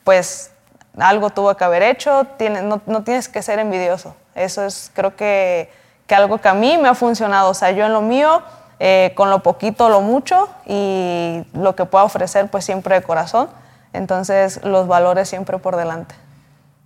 pues 0.03 0.51
algo 0.97 1.29
tuvo 1.29 1.55
que 1.55 1.63
haber 1.63 1.83
hecho, 1.83 2.25
tiene, 2.37 2.63
no, 2.63 2.81
no 2.87 3.03
tienes 3.03 3.29
que 3.29 3.43
ser 3.43 3.59
envidioso. 3.59 4.15
Eso 4.33 4.65
es, 4.65 4.89
creo 4.95 5.15
que 5.15 5.69
que 6.07 6.15
algo 6.15 6.39
que 6.39 6.49
a 6.49 6.53
mí 6.53 6.77
me 6.77 6.89
ha 6.89 6.95
funcionado, 6.95 7.49
o 7.49 7.53
sea, 7.53 7.71
yo 7.71 7.85
en 7.85 7.93
lo 7.93 8.01
mío, 8.01 8.41
eh, 8.85 9.13
con 9.15 9.29
lo 9.29 9.41
poquito, 9.41 9.87
lo 9.87 10.01
mucho 10.01 10.49
y 10.65 11.41
lo 11.53 11.73
que 11.73 11.85
pueda 11.85 12.03
ofrecer, 12.03 12.51
pues 12.51 12.65
siempre 12.65 12.95
de 12.95 13.01
corazón. 13.01 13.47
Entonces, 13.93 14.61
los 14.65 14.87
valores 14.87 15.29
siempre 15.29 15.57
por 15.57 15.77
delante. 15.77 16.15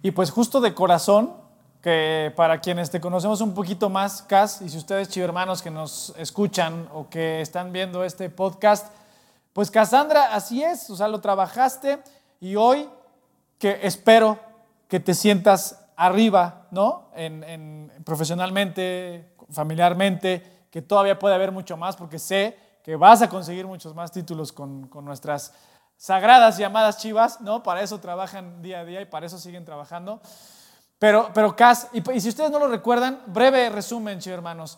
Y 0.04 0.12
pues 0.12 0.30
justo 0.30 0.62
de 0.62 0.76
corazón, 0.76 1.34
que 1.82 2.32
para 2.36 2.62
quienes 2.62 2.92
te 2.92 3.02
conocemos 3.02 3.42
un 3.42 3.56
poquito 3.56 3.90
más, 3.90 4.22
Cas, 4.22 4.62
y 4.62 4.70
si 4.70 4.78
ustedes, 4.78 5.18
hermanos 5.18 5.64
que 5.64 5.72
nos 5.72 6.14
escuchan 6.20 6.88
o 6.94 7.10
que 7.10 7.42
están 7.42 7.72
viendo 7.72 8.04
este 8.04 8.30
podcast, 8.30 8.94
pues 9.54 9.72
Cassandra, 9.72 10.36
así 10.36 10.64
es, 10.64 10.92
o 10.92 10.96
sea, 10.96 11.08
lo 11.08 11.20
trabajaste 11.20 11.98
y 12.40 12.58
hoy 12.58 12.88
que 13.58 13.80
espero 13.82 14.38
que 14.88 15.00
te 15.00 15.16
sientas 15.16 15.84
arriba, 15.96 16.68
¿no? 16.70 17.10
En, 17.16 17.92
profesionalmente, 18.06 19.34
familiarmente, 19.50 20.57
que 20.78 20.82
todavía 20.84 21.18
puede 21.18 21.34
haber 21.34 21.52
mucho 21.52 21.76
más 21.76 21.96
porque 21.96 22.20
sé 22.20 22.56
que 22.84 22.96
vas 22.96 23.24
a 23.24 23.30
conseguir 23.30 23.66
muchos 23.66 23.96
más 23.96 24.12
títulos 24.12 24.52
con, 24.52 24.88
nuestras 25.04 25.52
sagradas 25.98 26.60
llamadas 26.60 27.00
chivas, 27.00 27.42
¿no? 27.42 27.64
Para 27.64 27.82
eso 27.82 28.00
trabajan 28.00 28.62
día 28.62 28.82
a 28.82 28.86
día 28.86 29.02
y 29.02 29.06
para 29.06 29.26
eso 29.26 29.40
siguen 29.40 29.66
trabajando. 29.66 30.22
Pero, 31.00 31.32
pero 31.34 31.56
Cas, 31.56 31.88
y, 31.94 32.22
si 32.22 32.30
ustedes 32.30 32.52
no 32.52 32.60
lo 32.60 32.68
recuerdan, 32.68 33.24
breve 33.26 33.72
resumen, 33.72 34.20
chicos 34.20 34.36
hermanos. 34.36 34.78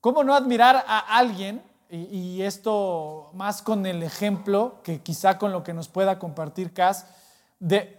¿Cómo 0.00 0.24
no 0.24 0.34
admirar 0.34 0.84
a 0.88 0.98
alguien, 1.16 1.62
y, 1.88 1.98
y, 1.98 2.42
esto 2.42 3.30
más 3.34 3.62
con 3.62 3.86
el 3.86 4.02
ejemplo, 4.02 4.80
que 4.82 5.02
quizá 5.02 5.38
con 5.38 5.52
lo 5.52 5.62
que 5.62 5.72
nos 5.72 5.86
pueda 5.86 6.18
compartir 6.18 6.74
Cas, 6.74 7.06
de, 7.60 7.96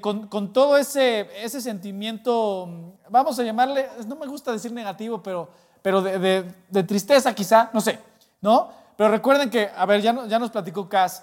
con, 0.00 0.52
todo 0.52 0.76
ese, 0.76 1.28
ese 1.44 1.60
sentimiento, 1.60 2.98
vamos 3.08 3.38
a 3.38 3.44
llamarle, 3.44 3.88
no 4.08 4.16
me 4.16 4.26
gusta 4.26 4.50
decir 4.50 4.72
negativo, 4.72 5.22
pero, 5.22 5.48
pero 5.88 6.02
de, 6.02 6.82
tristeza 6.86 7.34
quizá, 7.34 7.70
no 7.72 7.80
sé, 7.80 7.98
¿no? 8.42 8.68
Pero 8.94 9.08
recuerden 9.08 9.48
que, 9.48 9.70
a 9.74 9.86
ver, 9.86 10.02
ya, 10.02 10.26
ya 10.26 10.38
nos 10.38 10.50
platicó 10.50 10.86
Cas, 10.86 11.22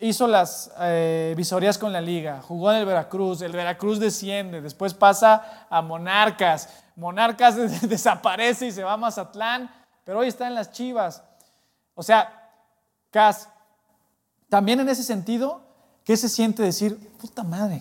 hizo 0.00 0.26
las 0.26 0.70
eh, 0.80 1.32
visorías 1.34 1.78
con 1.78 1.94
la 1.94 2.00
liga, 2.02 2.42
jugó 2.46 2.70
en 2.72 2.80
el 2.80 2.84
Veracruz, 2.84 3.40
el 3.40 3.52
Veracruz 3.52 3.98
desciende, 3.98 4.60
después 4.60 4.92
pasa 4.92 5.66
a 5.70 5.80
Monarcas, 5.80 6.68
Monarcas 6.94 7.56
desaparece 7.88 8.66
y 8.66 8.72
se 8.72 8.84
va 8.84 8.92
a 8.92 8.96
Mazatlán, 8.98 9.70
pero 10.04 10.18
hoy 10.18 10.28
está 10.28 10.46
en 10.46 10.56
las 10.56 10.72
Chivas. 10.72 11.22
O 11.94 12.02
sea, 12.02 12.50
Cas, 13.10 13.48
también 14.50 14.78
en 14.80 14.90
ese 14.90 15.04
sentido, 15.04 15.62
¿qué 16.04 16.18
se 16.18 16.28
siente 16.28 16.62
decir, 16.62 16.98
puta 17.18 17.44
madre? 17.44 17.80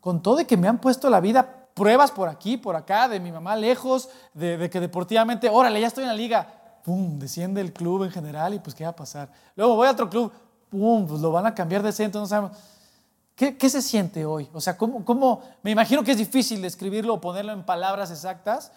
con 0.00 0.22
todo 0.22 0.36
de 0.36 0.46
que 0.46 0.56
me 0.56 0.68
han 0.68 0.78
puesto 0.78 1.10
la 1.10 1.20
vida 1.20 1.57
pruebas 1.78 2.10
por 2.10 2.28
aquí, 2.28 2.56
por 2.56 2.74
acá, 2.74 3.06
de 3.08 3.20
mi 3.20 3.30
mamá 3.30 3.54
lejos, 3.54 4.08
de, 4.34 4.68
que 4.68 4.80
deportivamente, 4.80 5.48
órale, 5.48 5.80
ya 5.80 5.86
estoy 5.86 6.02
en 6.02 6.08
la 6.08 6.16
liga, 6.16 6.48
pum, 6.82 7.20
desciende 7.20 7.60
el 7.60 7.72
club 7.72 8.02
en 8.02 8.10
general 8.10 8.52
y 8.54 8.58
pues 8.58 8.74
qué 8.74 8.82
va 8.82 8.90
a 8.90 8.96
pasar. 8.96 9.30
Luego 9.54 9.76
voy 9.76 9.86
a 9.86 9.92
otro 9.92 10.10
club, 10.10 10.32
pum, 10.68 11.06
pues 11.06 11.20
lo 11.20 11.30
van 11.30 11.46
a 11.46 11.54
cambiar 11.54 11.84
de 11.84 11.92
centro, 11.92 12.20
no 12.20 12.26
sabemos. 12.26 12.58
¿Qué, 13.36 13.70
se 13.70 13.80
siente 13.80 14.26
hoy? 14.26 14.50
O 14.52 14.60
sea, 14.60 14.76
¿cómo, 14.76 15.04
¿cómo, 15.04 15.42
Me 15.62 15.70
imagino 15.70 16.02
que 16.02 16.10
es 16.10 16.18
difícil 16.18 16.60
describirlo 16.60 17.14
o 17.14 17.20
ponerlo 17.20 17.52
en 17.52 17.62
palabras 17.62 18.10
exactas, 18.10 18.72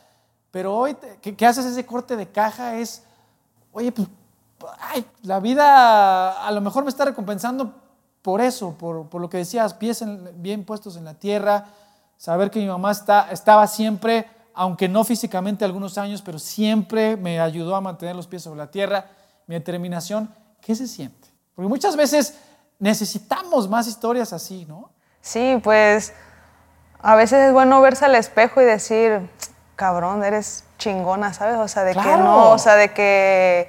pero 0.51 0.77
hoy 0.77 0.95
¿qué 1.19 1.45
haces 1.47 1.65
ese 1.65 1.83
corte 1.83 2.15
de 2.15 2.27
caja 2.27 2.77
es, 2.77 3.01
oye, 3.71 3.91
pues, 3.91 4.07
ay, 4.79 5.03
la 5.23 5.39
vida 5.39 6.45
a 6.45 6.51
lo 6.51 6.61
mejor 6.61 6.83
me 6.83 6.89
está 6.89 7.05
recompensando 7.05 7.73
por 8.21 8.39
eso, 8.39 8.75
por, 8.77 9.19
lo 9.19 9.29
que 9.29 9.37
decías, 9.37 9.73
pies 9.73 10.03
bien 10.35 10.63
puestos 10.63 10.95
en 10.95 11.05
la 11.05 11.15
tierra, 11.15 11.65
saber 12.21 12.51
que 12.51 12.59
mi 12.59 12.67
mamá 12.67 12.91
está, 12.91 13.29
estaba 13.31 13.65
siempre, 13.65 14.27
aunque 14.53 14.87
no 14.87 15.03
físicamente 15.03 15.65
algunos 15.65 15.97
años, 15.97 16.21
pero 16.21 16.37
siempre 16.37 17.17
me 17.17 17.39
ayudó 17.39 17.75
a 17.75 17.81
mantener 17.81 18.15
los 18.15 18.27
pies 18.27 18.43
sobre 18.43 18.59
la 18.59 18.69
tierra, 18.69 19.05
mi 19.47 19.55
determinación, 19.55 20.31
¿qué 20.61 20.75
se 20.75 20.85
siente? 20.85 21.29
Porque 21.55 21.67
muchas 21.67 21.95
veces 21.95 22.35
necesitamos 22.77 23.67
más 23.67 23.87
historias 23.87 24.33
así, 24.33 24.67
¿no? 24.69 24.91
Sí, 25.19 25.59
pues 25.63 26.13
a 26.99 27.15
veces 27.15 27.47
es 27.47 27.53
bueno 27.53 27.81
verse 27.81 28.05
al 28.05 28.13
espejo 28.13 28.61
y 28.61 28.65
decir, 28.65 29.27
cabrón, 29.75 30.23
eres 30.23 30.63
chingona, 30.77 31.33
¿sabes? 31.33 31.57
O 31.57 31.67
sea, 31.67 31.83
de 31.83 31.95
que 31.95 32.17
no, 32.17 32.51
o 32.51 32.59
sea, 32.59 32.75
de 32.75 32.93
que 32.93 33.67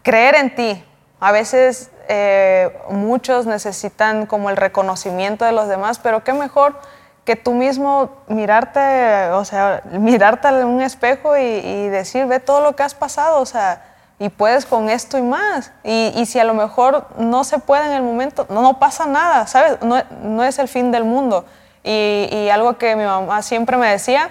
creer 0.00 0.36
en 0.36 0.54
ti. 0.54 0.84
A 1.20 1.30
veces 1.30 1.90
eh, 2.08 2.74
muchos 2.88 3.44
necesitan 3.44 4.24
como 4.24 4.48
el 4.48 4.56
reconocimiento 4.56 5.44
de 5.44 5.52
los 5.52 5.68
demás, 5.68 5.98
pero 5.98 6.24
qué 6.24 6.32
mejor 6.32 6.80
que 7.24 7.36
tú 7.36 7.54
mismo 7.54 8.10
mirarte, 8.26 9.30
o 9.30 9.44
sea, 9.44 9.82
mirarte 9.92 10.48
en 10.48 10.66
un 10.66 10.82
espejo 10.82 11.36
y, 11.36 11.88
decir, 11.88 12.26
ve 12.26 12.40
todo 12.40 12.60
lo 12.60 12.74
que 12.74 12.82
has 12.82 12.94
pasado, 12.94 13.40
o 13.40 13.46
sea, 13.46 13.84
y 14.18 14.28
puedes 14.28 14.66
con 14.66 14.90
esto 14.90 15.18
y 15.18 15.22
más. 15.22 15.72
Y, 15.84 16.24
si 16.26 16.38
a 16.38 16.44
lo 16.44 16.54
mejor 16.54 17.06
no 17.18 17.44
se 17.44 17.58
puede 17.58 17.86
en 17.86 17.92
el 17.92 18.02
momento, 18.02 18.46
no, 18.48 18.62
no 18.62 18.78
pasa 18.78 19.06
nada, 19.06 19.46
¿sabes? 19.46 19.80
No, 19.82 20.02
no, 20.22 20.44
es 20.44 20.58
el 20.58 20.68
fin 20.68 20.90
del 20.90 21.04
mundo. 21.04 21.44
Y, 21.84 22.28
y 22.30 22.50
algo 22.50 22.76
que 22.78 22.94
mi 22.96 23.04
mamá 23.04 23.42
siempre 23.42 23.76
me 23.76 23.88
decía, 23.88 24.30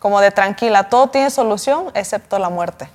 como 0.00 0.20
de 0.20 0.30
tranquila, 0.30 0.88
todo 0.88 1.08
tiene 1.08 1.30
solución 1.30 1.86
excepto 1.94 2.38
la 2.38 2.50
muerte. 2.50 2.88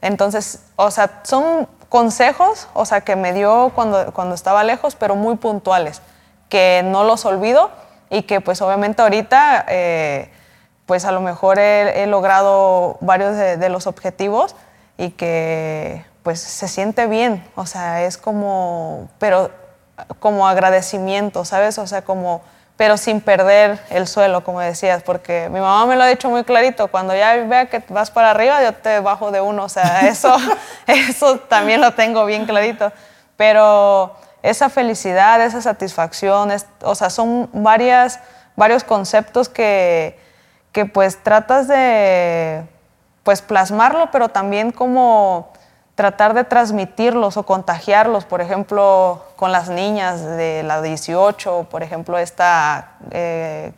Entonces, 0.00 0.64
o 0.76 0.90
sea, 0.90 1.20
son 1.22 1.68
consejos, 1.88 2.68
o 2.74 2.84
sea, 2.84 3.02
que 3.02 3.16
me 3.16 3.32
dio 3.32 3.70
cuando, 3.74 4.12
cuando 4.12 4.34
estaba 4.34 4.64
lejos, 4.64 4.96
pero 4.96 5.14
muy 5.14 5.36
puntuales, 5.36 6.02
que 6.48 6.82
no 6.84 7.04
los 7.04 7.24
olvido 7.24 7.70
y 8.12 8.22
que 8.22 8.42
pues 8.42 8.60
obviamente 8.60 9.00
ahorita, 9.00 9.64
eh, 9.68 10.30
pues 10.84 11.06
a 11.06 11.12
lo 11.12 11.22
mejor 11.22 11.58
he, 11.58 12.06
logrado 12.06 12.98
varios 13.00 13.34
de, 13.36 13.68
los 13.70 13.86
objetivos 13.86 14.54
y 14.98 15.10
que 15.10 16.04
pues 16.22 16.38
se 16.38 16.68
siente 16.68 17.06
bien, 17.06 17.42
o 17.56 17.64
sea, 17.64 18.04
es 18.04 18.18
como, 18.18 19.08
pero 19.18 19.50
como 20.20 20.46
agradecimiento, 20.46 21.46
¿sabes? 21.46 21.78
O 21.78 21.86
sea, 21.86 22.02
como 22.02 22.42
pero 22.76 22.96
sin 22.96 23.20
perder 23.20 23.78
el 23.90 24.06
suelo, 24.06 24.44
como 24.44 24.60
decías, 24.60 25.02
porque 25.02 25.48
mi 25.50 25.60
mamá 25.60 25.86
me 25.86 25.96
lo 25.96 26.02
ha 26.02 26.06
dicho 26.06 26.28
muy 26.28 26.42
clarito, 26.44 26.88
cuando 26.88 27.14
ya 27.14 27.36
vea 27.36 27.66
que 27.66 27.82
vas 27.88 28.10
para 28.10 28.30
arriba, 28.30 28.62
yo 28.62 28.74
te 28.74 29.00
bajo 29.00 29.30
de 29.30 29.40
uno, 29.40 29.64
o 29.64 29.68
sea, 29.68 30.00
eso, 30.08 30.36
eso 30.86 31.38
también 31.38 31.80
lo 31.80 31.94
tengo 31.94 32.26
bien 32.26 32.44
clarito, 32.44 32.92
pero 33.36 34.16
esa 34.42 34.68
felicidad, 34.68 35.40
esa 35.42 35.62
satisfacción, 35.62 36.50
o 36.82 36.94
sea, 36.94 37.10
son 37.10 37.48
varias, 37.52 38.20
varios 38.56 38.84
conceptos 38.84 39.48
que, 39.48 40.18
que 40.72 40.86
pues 40.86 41.22
tratas 41.22 41.68
de 41.68 42.64
pues 43.22 43.40
plasmarlo, 43.40 44.10
pero 44.10 44.28
también 44.28 44.72
como 44.72 45.52
tratar 45.94 46.34
de 46.34 46.44
transmitirlos 46.44 47.36
o 47.36 47.44
contagiarlos, 47.44 48.24
por 48.24 48.40
ejemplo, 48.40 49.24
con 49.36 49.52
las 49.52 49.68
niñas 49.68 50.24
de 50.24 50.62
la 50.62 50.80
18, 50.82 51.68
por 51.70 51.82
ejemplo, 51.82 52.18
esta 52.18 52.94
eh, 53.10 53.72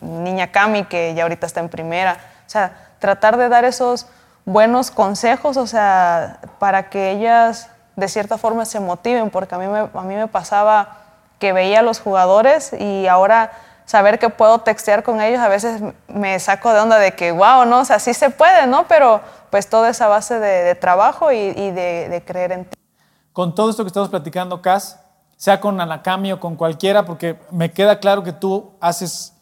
niña 0.00 0.52
Cami 0.52 0.84
que 0.84 1.14
ya 1.14 1.22
ahorita 1.22 1.46
está 1.46 1.60
en 1.60 1.68
primera. 1.68 2.18
O 2.46 2.50
sea, 2.50 2.72
tratar 2.98 3.36
de 3.36 3.48
dar 3.48 3.64
esos 3.64 4.06
buenos 4.44 4.90
consejos, 4.90 5.56
o 5.56 5.66
sea, 5.66 6.38
para 6.58 6.90
que 6.90 7.10
ellas 7.10 7.70
de 7.96 8.08
cierta 8.08 8.38
forma 8.38 8.64
se 8.64 8.78
motiven, 8.78 9.30
porque 9.30 9.54
a 9.54 9.58
mí 9.58 9.66
me, 9.66 9.78
a 9.92 10.02
mí 10.02 10.14
me 10.14 10.28
pasaba 10.28 10.98
que 11.38 11.52
veía 11.52 11.80
a 11.80 11.82
los 11.82 12.00
jugadores 12.00 12.72
y 12.78 13.06
ahora 13.06 13.52
saber 13.86 14.18
que 14.18 14.28
puedo 14.28 14.58
textear 14.60 15.02
con 15.02 15.20
ellos, 15.20 15.40
a 15.40 15.48
veces 15.48 15.80
me 16.08 16.38
saco 16.40 16.72
de 16.72 16.80
onda 16.80 16.98
de 16.98 17.14
que, 17.14 17.32
wow, 17.32 17.64
¿no? 17.64 17.80
O 17.80 17.84
sea, 17.84 17.98
sí 17.98 18.12
se 18.14 18.30
puede, 18.30 18.66
¿no? 18.66 18.86
Pero 18.88 19.20
pues 19.50 19.70
toda 19.70 19.88
esa 19.88 20.08
base 20.08 20.38
de, 20.38 20.74
trabajo 20.74 21.32
y, 21.32 21.52
de, 21.52 22.08
de, 22.10 22.24
creer 22.24 22.52
en 22.52 22.64
ti. 22.64 22.76
Con 23.32 23.54
todo 23.54 23.70
esto 23.70 23.84
que 23.84 23.88
estamos 23.88 24.08
platicando, 24.08 24.60
Cas, 24.60 25.00
sea 25.36 25.60
con 25.60 25.80
Anacami 25.80 26.32
o 26.32 26.40
con 26.40 26.56
cualquiera, 26.56 27.04
porque 27.04 27.38
me 27.50 27.70
queda 27.72 28.00
claro 28.00 28.22
que 28.22 28.32
tú 28.32 28.72
haces 28.80 29.34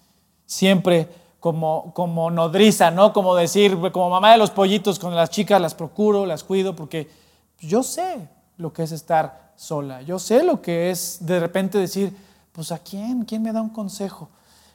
siempre 0.44 1.08
como, 1.40 1.92
como 1.94 2.30
nodriza, 2.30 2.90
¿no? 2.90 3.12
Como 3.12 3.34
decir, 3.34 3.78
como 3.92 4.10
mamá 4.10 4.32
de 4.32 4.38
los 4.38 4.50
pollitos, 4.50 4.98
con 4.98 5.14
las 5.14 5.30
chicas 5.30 5.60
las 5.60 5.74
procuro, 5.74 6.26
las 6.26 6.44
cuido, 6.44 6.76
porque 6.76 7.10
yo 7.58 7.82
sé 7.82 8.28
lo 8.56 8.72
que 8.72 8.82
es 8.82 8.92
estar 8.92 9.52
sola, 9.56 10.02
yo 10.02 10.18
sé 10.18 10.42
lo 10.42 10.60
que 10.60 10.90
es 10.90 11.18
de 11.20 11.40
repente 11.40 11.78
decir, 11.78 12.16
pues 12.52 12.72
a 12.72 12.78
quién, 12.78 13.24
quién 13.24 13.42
me 13.42 13.52
da 13.52 13.60
un 13.60 13.70
consejo. 13.70 14.28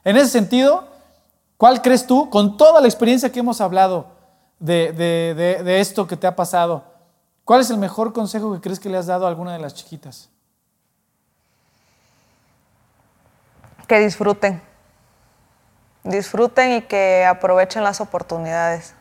En 0.04 0.18
ese 0.18 0.30
sentido, 0.30 0.88
¿cuál 1.58 1.82
crees 1.82 2.06
tú, 2.08 2.30
con 2.30 2.58
toda 2.58 2.82
la 2.82 2.88
experiencia 2.88 3.32
que 3.32 3.40
hemos 3.40 3.62
hablado 3.62 4.08
de, 4.60 4.94
de 4.94 5.80
esto 5.80 6.08
que 6.08 6.18
te 6.18 6.28
ha 6.28 6.36
pasado, 6.36 6.84
cuál 7.46 7.62
es 7.62 7.70
el 7.70 7.78
mejor 7.78 8.14
consejo 8.14 8.54
que 8.54 8.62
crees 8.62 8.80
que 8.80 8.90
le 8.90 8.98
has 8.98 9.08
dado 9.08 9.26
a 9.26 9.30
alguna 9.30 9.54
de 9.54 9.60
las 9.60 9.74
chiquitas? 9.74 10.30
Que 13.88 14.00
disfruten 14.00 14.62
disfruten 16.04 16.78
y 16.78 16.82
que 16.82 17.26
aprovechen 17.26 17.84
las 17.84 18.02
oportunidades, 18.02 18.94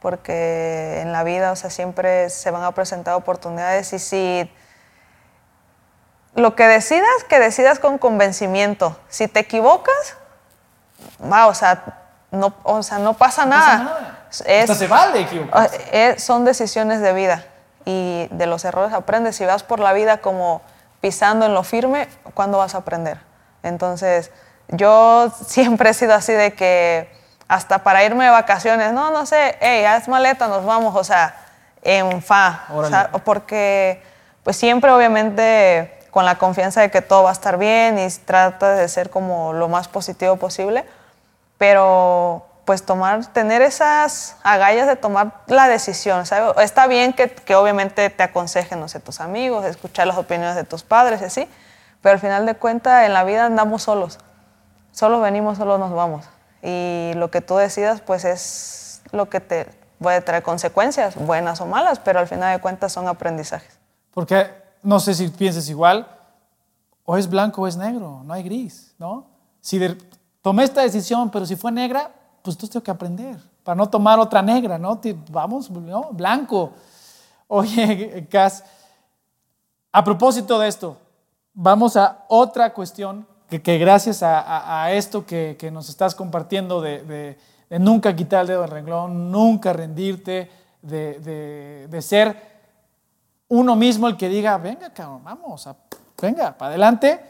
porque 0.00 1.00
en 1.00 1.12
la 1.12 1.24
vida, 1.24 1.52
o 1.52 1.56
sea, 1.56 1.70
siempre 1.70 2.30
se 2.30 2.50
van 2.50 2.62
a 2.62 2.72
presentar 2.72 3.14
oportunidades 3.14 3.92
y 3.92 3.98
si 3.98 4.50
lo 6.34 6.54
que 6.54 6.66
decidas, 6.66 7.24
que 7.28 7.40
decidas 7.40 7.78
con 7.78 7.98
convencimiento. 7.98 8.96
Si 9.08 9.26
te 9.26 9.40
equivocas, 9.40 10.16
va, 11.20 11.46
o 11.46 11.54
sea, 11.54 11.82
no, 12.30 12.54
o 12.62 12.82
sea, 12.82 12.98
no 12.98 13.14
pasa 13.14 13.44
nada. 13.44 14.26
se 14.30 14.86
vale 14.86 15.22
equivocarse. 15.22 16.18
son 16.18 16.44
decisiones 16.44 17.00
de 17.00 17.12
vida 17.12 17.44
y 17.84 18.28
de 18.30 18.46
los 18.46 18.64
errores 18.64 18.92
aprendes. 18.92 19.36
Si 19.36 19.44
vas 19.44 19.62
por 19.62 19.80
la 19.80 19.92
vida 19.92 20.18
como 20.18 20.62
pisando 21.00 21.46
en 21.46 21.54
lo 21.54 21.64
firme, 21.64 22.08
¿cuándo 22.34 22.58
vas 22.58 22.74
a 22.74 22.78
aprender? 22.78 23.18
Entonces, 23.62 24.30
yo 24.68 25.32
siempre 25.46 25.90
he 25.90 25.94
sido 25.94 26.14
así 26.14 26.32
de 26.32 26.54
que 26.54 27.17
hasta 27.48 27.78
para 27.78 28.04
irme 28.04 28.24
de 28.24 28.30
vacaciones, 28.30 28.92
no, 28.92 29.10
no 29.10 29.26
sé, 29.26 29.56
hey, 29.60 29.84
haz 29.84 30.06
maleta, 30.06 30.46
nos 30.48 30.64
vamos, 30.64 30.94
o 30.94 31.02
sea, 31.02 31.34
en 31.82 32.22
fa, 32.22 32.64
porque 33.24 34.02
pues 34.44 34.56
siempre 34.56 34.90
obviamente 34.90 35.98
con 36.10 36.24
la 36.24 36.36
confianza 36.36 36.80
de 36.80 36.90
que 36.90 37.02
todo 37.02 37.24
va 37.24 37.30
a 37.30 37.32
estar 37.32 37.58
bien 37.58 37.98
y 37.98 38.08
trata 38.10 38.74
de 38.74 38.88
ser 38.88 39.10
como 39.10 39.52
lo 39.52 39.68
más 39.68 39.88
positivo 39.88 40.36
posible, 40.36 40.84
pero 41.56 42.44
pues 42.64 42.84
tomar, 42.84 43.24
tener 43.26 43.62
esas 43.62 44.36
agallas 44.42 44.86
de 44.86 44.96
tomar 44.96 45.32
la 45.46 45.68
decisión, 45.68 46.26
¿sabes? 46.26 46.52
Está 46.62 46.86
bien 46.86 47.14
que, 47.14 47.30
que 47.30 47.54
obviamente 47.54 48.10
te 48.10 48.22
aconsejen, 48.22 48.78
no 48.78 48.88
sé, 48.88 49.00
tus 49.00 49.20
amigos, 49.20 49.64
escuchar 49.64 50.06
las 50.06 50.18
opiniones 50.18 50.54
de 50.54 50.64
tus 50.64 50.82
padres 50.82 51.22
y 51.22 51.24
así, 51.24 51.48
pero 52.02 52.12
al 52.12 52.20
final 52.20 52.44
de 52.44 52.54
cuentas 52.54 53.06
en 53.06 53.14
la 53.14 53.24
vida 53.24 53.46
andamos 53.46 53.82
solos 53.82 54.18
solo 54.98 55.20
venimos, 55.20 55.58
solo 55.58 55.78
nos 55.78 55.92
vamos. 55.92 56.24
Y 56.62 57.12
lo 57.14 57.30
que 57.30 57.40
tú 57.40 57.56
decidas, 57.56 58.00
pues 58.00 58.24
es 58.24 59.02
lo 59.12 59.28
que 59.28 59.40
te 59.40 59.66
puede 60.00 60.20
traer 60.20 60.42
consecuencias, 60.42 61.16
buenas 61.16 61.60
o 61.60 61.66
malas, 61.66 61.98
pero 61.98 62.20
al 62.20 62.26
final 62.26 62.56
de 62.56 62.60
cuentas 62.60 62.92
son 62.92 63.08
aprendizajes. 63.08 63.78
Porque 64.12 64.46
no 64.82 65.00
sé 65.00 65.14
si 65.14 65.28
piensas 65.28 65.68
igual, 65.68 66.06
o 67.04 67.16
es 67.16 67.28
blanco 67.28 67.62
o 67.62 67.66
es 67.66 67.76
negro, 67.76 68.22
no 68.24 68.32
hay 68.32 68.42
gris, 68.42 68.94
¿no? 68.98 69.26
Si 69.60 69.80
tomé 70.42 70.64
esta 70.64 70.82
decisión, 70.82 71.30
pero 71.30 71.46
si 71.46 71.56
fue 71.56 71.72
negra, 71.72 72.10
pues 72.42 72.56
tú 72.56 72.68
tengo 72.68 72.82
que 72.82 72.90
aprender 72.90 73.38
para 73.68 73.76
no 73.76 73.86
tomar 73.86 74.18
otra 74.18 74.40
negra, 74.40 74.78
¿no? 74.78 74.98
Vamos, 75.30 75.70
¿no? 75.70 76.08
blanco. 76.12 76.72
Oye, 77.46 78.26
Cas, 78.30 78.64
a 79.92 80.02
propósito 80.02 80.58
de 80.58 80.68
esto, 80.68 80.96
vamos 81.52 81.94
a 81.94 82.24
otra 82.28 82.72
cuestión 82.72 83.26
que, 83.48 83.78
gracias 83.78 84.22
a, 84.22 84.92
esto 84.92 85.24
que, 85.24 85.70
nos 85.72 85.88
estás 85.88 86.14
compartiendo 86.14 86.80
de, 86.82 87.38
nunca 87.70 88.14
quitar 88.14 88.42
el 88.42 88.48
dedo 88.48 88.60
del 88.62 88.70
renglón, 88.70 89.32
nunca 89.32 89.72
rendirte, 89.72 90.50
de, 90.82 91.98
ser 92.02 92.58
uno 93.48 93.74
mismo 93.76 94.08
el 94.08 94.16
que 94.16 94.28
diga, 94.28 94.58
venga, 94.58 94.90
cabrón, 94.90 95.24
vamos, 95.24 95.68
venga, 96.20 96.56
para 96.56 96.70
adelante. 96.70 97.20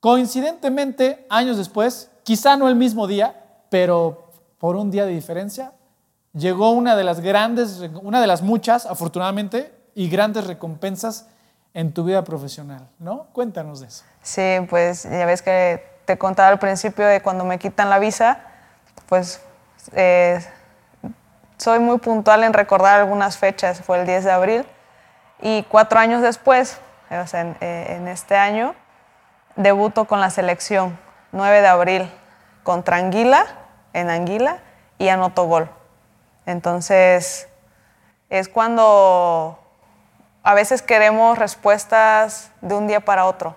Coincidentemente, 0.00 1.26
años 1.30 1.56
después, 1.56 2.10
quizá 2.24 2.56
no 2.56 2.68
el 2.68 2.74
mismo 2.74 3.06
día, 3.06 3.44
pero 3.70 4.30
por 4.58 4.74
un 4.74 4.90
día 4.90 5.06
de 5.06 5.12
diferencia, 5.12 5.72
llegó 6.32 6.70
una 6.70 6.96
de 6.96 7.04
las 7.04 7.20
grandes, 7.20 7.82
una 8.02 8.20
de 8.20 8.26
las 8.26 8.42
muchas, 8.42 8.86
afortunadamente, 8.86 9.72
y 9.94 10.08
grandes 10.08 10.46
recompensas 10.46 11.28
en 11.76 11.92
tu 11.92 12.04
vida 12.04 12.24
profesional, 12.24 12.88
¿no? 12.98 13.26
Cuéntanos 13.34 13.80
de 13.80 13.88
eso. 13.88 14.02
Sí, 14.22 14.66
pues 14.70 15.02
ya 15.02 15.26
ves 15.26 15.42
que 15.42 15.86
te 16.06 16.16
contaba 16.16 16.48
al 16.48 16.58
principio 16.58 17.06
de 17.06 17.20
cuando 17.20 17.44
me 17.44 17.58
quitan 17.58 17.90
la 17.90 17.98
visa, 17.98 18.38
pues 19.10 19.42
eh, 19.92 20.42
soy 21.58 21.78
muy 21.78 21.98
puntual 21.98 22.44
en 22.44 22.54
recordar 22.54 22.98
algunas 22.98 23.36
fechas, 23.36 23.82
fue 23.82 24.00
el 24.00 24.06
10 24.06 24.24
de 24.24 24.32
abril, 24.32 24.66
y 25.42 25.64
cuatro 25.64 25.98
años 25.98 26.22
después, 26.22 26.78
o 27.10 27.26
sea, 27.26 27.42
en, 27.42 27.56
eh, 27.60 27.88
en 27.90 28.08
este 28.08 28.38
año, 28.38 28.74
debuto 29.54 30.06
con 30.06 30.18
la 30.18 30.30
selección, 30.30 30.98
9 31.32 31.60
de 31.60 31.68
abril, 31.68 32.10
contra 32.62 32.96
Anguila, 32.96 33.44
en 33.92 34.08
Anguila, 34.08 34.60
y 34.96 35.08
anoto 35.08 35.44
gol. 35.44 35.68
Entonces, 36.46 37.48
es 38.30 38.48
cuando 38.48 39.65
a 40.46 40.54
veces 40.54 40.80
queremos 40.80 41.36
respuestas 41.38 42.52
de 42.60 42.76
un 42.76 42.86
día 42.86 43.00
para 43.00 43.26
otro 43.26 43.56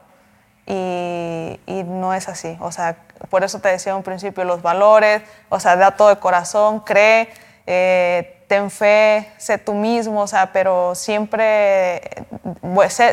y, 0.66 1.60
no 1.86 2.16
es 2.16 2.28
así. 2.28 2.58
O 2.62 2.72
sea, 2.72 2.98
por 3.30 3.44
eso 3.44 3.60
te 3.60 3.70
decía 3.70 3.96
un 3.96 4.02
principio 4.02 4.44
los 4.44 4.64
valores, 4.64 5.22
o 5.50 5.60
sea, 5.60 5.76
da 5.76 5.92
todo 5.92 6.10
de 6.10 6.16
corazón, 6.16 6.80
cree, 6.80 7.30
eh, 7.68 8.44
ten 8.48 8.72
fe, 8.72 9.32
sé 9.38 9.60
tú 9.60 9.76
mismo, 9.76 10.22
o 10.22 10.28
sea, 10.28 10.52
pero 10.52 10.96
siempre 10.96 12.26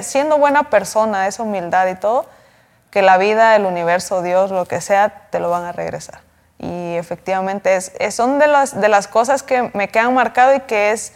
siendo 0.01 0.39
buena 0.39 0.71
persona, 0.71 1.27
esa 1.27 1.43
humildad 1.43 1.87
y 1.89 1.97
todo, 1.97 2.25
que 2.91 3.03
la 3.03 3.19
vida, 3.19 3.57
el 3.57 3.67
universo, 3.67 4.23
Dios, 4.23 4.51
lo 4.51 4.65
que 4.65 4.81
sea, 4.81 5.29
te 5.29 5.39
lo 5.39 5.51
van 5.51 5.65
a 5.65 5.73
regresar. 5.73 6.21
Y 6.59 6.95
efectivamente 6.95 7.77
es, 7.77 7.93
son 8.15 8.39
de 8.39 8.47
las, 8.47 8.81
de 8.81 8.89
las 8.89 9.07
cosas 9.07 9.43
que 9.43 9.71
me 9.75 9.89
quedan 9.89 10.15
marcado 10.15 10.55
y 10.55 10.61
que 10.61 10.93
es 10.93 11.13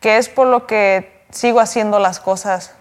que 0.00 0.16
es 0.16 0.28
por 0.28 0.46
lo 0.46 0.66
que 0.66 1.20
sigo 1.30 1.60
haciendo 1.60 1.98
las 1.98 2.18
cosas 2.18 2.74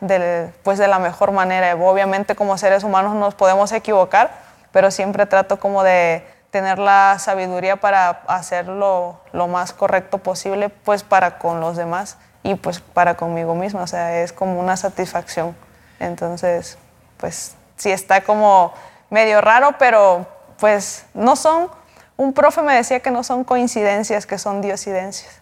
pues 0.64 0.80
de 0.80 0.88
la 0.88 1.00
mejor 1.00 1.32
manera. 1.32 1.76
Obviamente 1.76 2.36
como 2.36 2.58
seres 2.58 2.84
humanos 2.84 3.16
nos 3.16 3.36
podemos 3.36 3.72
equivocar, 3.72 4.32
pero 4.72 4.92
siempre 4.92 5.26
trato 5.26 5.60
como 5.60 5.84
de 5.84 6.26
tener 6.52 6.80
la 6.80 7.18
sabiduría 7.20 7.76
para 7.76 8.22
hacerlo 8.28 9.20
lo 9.34 9.48
más 9.48 9.72
correcto 9.72 10.18
posible, 10.18 10.70
pues 10.70 11.04
para 11.04 11.38
con 11.38 11.60
los 11.60 11.78
demás 11.78 12.18
y 12.42 12.56
pues 12.56 12.80
para 12.80 13.16
conmigo 13.16 13.54
misma. 13.54 13.84
O 13.84 13.88
sea, 13.88 14.22
es 14.22 14.34
como 14.34 14.60
una 14.60 14.78
satisfacción. 14.78 15.56
Entonces, 16.00 16.78
pues 17.18 17.56
sí 17.76 17.92
está 17.92 18.22
como 18.22 18.74
medio 19.10 19.42
raro, 19.42 19.76
pero 19.78 20.26
pues 20.60 21.06
no 21.14 21.36
son, 21.36 21.70
un 22.18 22.34
profe 22.34 22.62
me 22.62 22.74
decía 22.76 23.00
que 23.00 23.12
no 23.12 23.24
son 23.24 23.44
coincidencias, 23.44 24.26
que 24.26 24.38
son 24.38 24.62
diosidencias. 24.62 25.39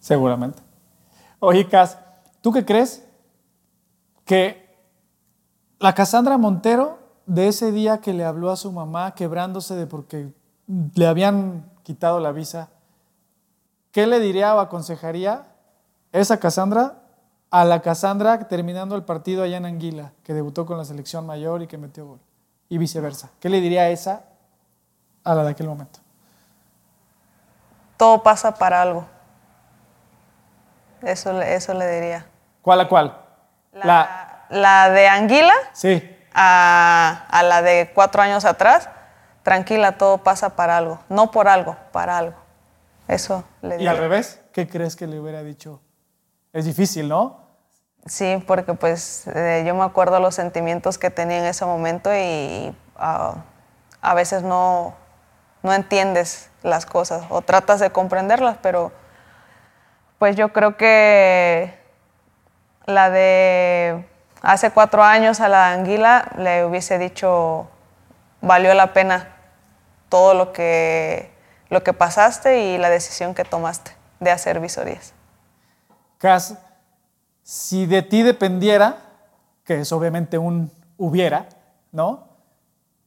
Seguramente. 0.00 0.62
Oye, 1.40 1.68
Cas, 1.68 1.98
¿tú 2.40 2.52
qué 2.52 2.64
crees? 2.64 3.06
Que 4.24 4.68
la 5.78 5.94
Cassandra 5.94 6.38
Montero, 6.38 6.98
de 7.26 7.48
ese 7.48 7.72
día 7.72 8.00
que 8.00 8.12
le 8.12 8.24
habló 8.24 8.50
a 8.50 8.56
su 8.56 8.72
mamá 8.72 9.14
quebrándose 9.14 9.74
de 9.74 9.86
porque 9.86 10.32
le 10.94 11.06
habían 11.06 11.70
quitado 11.82 12.20
la 12.20 12.32
visa, 12.32 12.70
¿qué 13.92 14.06
le 14.06 14.18
diría 14.18 14.54
o 14.54 14.60
aconsejaría 14.60 15.46
esa 16.12 16.38
Cassandra 16.38 17.02
a 17.50 17.64
la 17.64 17.80
Cassandra 17.80 18.48
terminando 18.48 18.96
el 18.96 19.04
partido 19.04 19.42
allá 19.42 19.56
en 19.56 19.66
Anguila, 19.66 20.12
que 20.22 20.34
debutó 20.34 20.66
con 20.66 20.78
la 20.78 20.84
selección 20.84 21.26
mayor 21.26 21.62
y 21.62 21.66
que 21.66 21.78
metió 21.78 22.06
gol? 22.06 22.20
Y 22.68 22.78
viceversa. 22.78 23.30
¿Qué 23.40 23.48
le 23.48 23.60
diría 23.60 23.82
a 23.82 23.90
esa 23.90 24.24
a 25.24 25.34
la 25.34 25.44
de 25.44 25.50
aquel 25.50 25.68
momento? 25.68 26.00
Todo 27.96 28.22
pasa 28.22 28.54
para 28.54 28.82
algo. 28.82 29.06
Eso, 31.02 31.40
eso 31.42 31.74
le 31.74 31.90
diría. 31.90 32.26
¿Cuál 32.62 32.80
a 32.80 32.88
cuál? 32.88 33.18
La, 33.72 34.44
la, 34.50 34.90
de 34.90 35.08
Anguila. 35.08 35.54
Sí. 35.72 36.16
A, 36.34 37.26
a, 37.30 37.42
la 37.42 37.62
de 37.62 37.90
cuatro 37.94 38.22
años 38.22 38.44
atrás. 38.44 38.88
Tranquila, 39.42 39.92
todo 39.98 40.18
pasa 40.18 40.56
para 40.56 40.76
algo. 40.76 41.00
No 41.08 41.30
por 41.30 41.48
algo, 41.48 41.76
para 41.92 42.18
algo. 42.18 42.36
Eso 43.06 43.44
le 43.62 43.76
¿Y 43.76 43.78
diría. 43.78 43.92
al 43.92 43.98
revés? 43.98 44.40
¿Qué 44.52 44.68
crees 44.68 44.96
que 44.96 45.06
le 45.06 45.18
hubiera 45.18 45.42
dicho? 45.42 45.80
Es 46.52 46.64
difícil, 46.64 47.08
¿no? 47.08 47.48
Sí, 48.06 48.42
porque 48.46 48.74
pues 48.74 49.26
eh, 49.28 49.64
yo 49.66 49.74
me 49.74 49.84
acuerdo 49.84 50.18
los 50.20 50.34
sentimientos 50.34 50.98
que 50.98 51.10
tenía 51.10 51.38
en 51.38 51.44
ese 51.44 51.64
momento 51.64 52.10
y 52.14 52.74
ah, 52.96 53.44
a 54.00 54.14
veces 54.14 54.42
no, 54.42 54.94
no 55.62 55.72
entiendes 55.74 56.50
las 56.62 56.86
cosas 56.86 57.24
o 57.28 57.42
tratas 57.42 57.80
de 57.80 57.90
comprenderlas, 57.90 58.56
pero 58.62 58.92
pues 60.18 60.36
yo 60.36 60.52
creo 60.52 60.76
que 60.76 61.78
la 62.86 63.10
de 63.10 64.04
hace 64.42 64.70
cuatro 64.70 65.02
años 65.02 65.40
a 65.40 65.48
la 65.48 65.72
anguila 65.72 66.30
le 66.38 66.64
hubiese 66.64 66.98
dicho 66.98 67.68
valió 68.40 68.72
la 68.74 68.92
pena 68.92 69.28
todo 70.08 70.34
lo 70.34 70.52
que, 70.52 71.30
lo 71.70 71.82
que 71.82 71.92
pasaste 71.92 72.64
y 72.64 72.78
la 72.78 72.88
decisión 72.88 73.34
que 73.34 73.44
tomaste 73.44 73.92
de 74.20 74.30
hacer 74.30 74.60
visorías. 74.60 75.12
Cas, 76.18 76.56
si 77.42 77.86
de 77.86 78.02
ti 78.02 78.22
dependiera, 78.22 78.96
que 79.64 79.80
es 79.80 79.92
obviamente 79.92 80.38
un 80.38 80.72
hubiera, 80.96 81.48
¿no? 81.92 82.26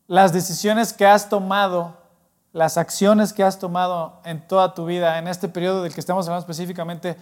Las 0.07 0.33
decisiones 0.33 0.93
que 0.93 1.05
has 1.05 1.29
tomado, 1.29 2.00
las 2.53 2.77
acciones 2.77 3.33
que 3.33 3.43
has 3.43 3.59
tomado 3.59 4.19
en 4.25 4.45
toda 4.47 4.73
tu 4.73 4.85
vida, 4.85 5.17
en 5.19 5.27
este 5.27 5.47
periodo 5.47 5.83
del 5.83 5.93
que 5.93 5.99
estamos 6.01 6.27
hablando 6.27 6.41
específicamente, 6.41 7.15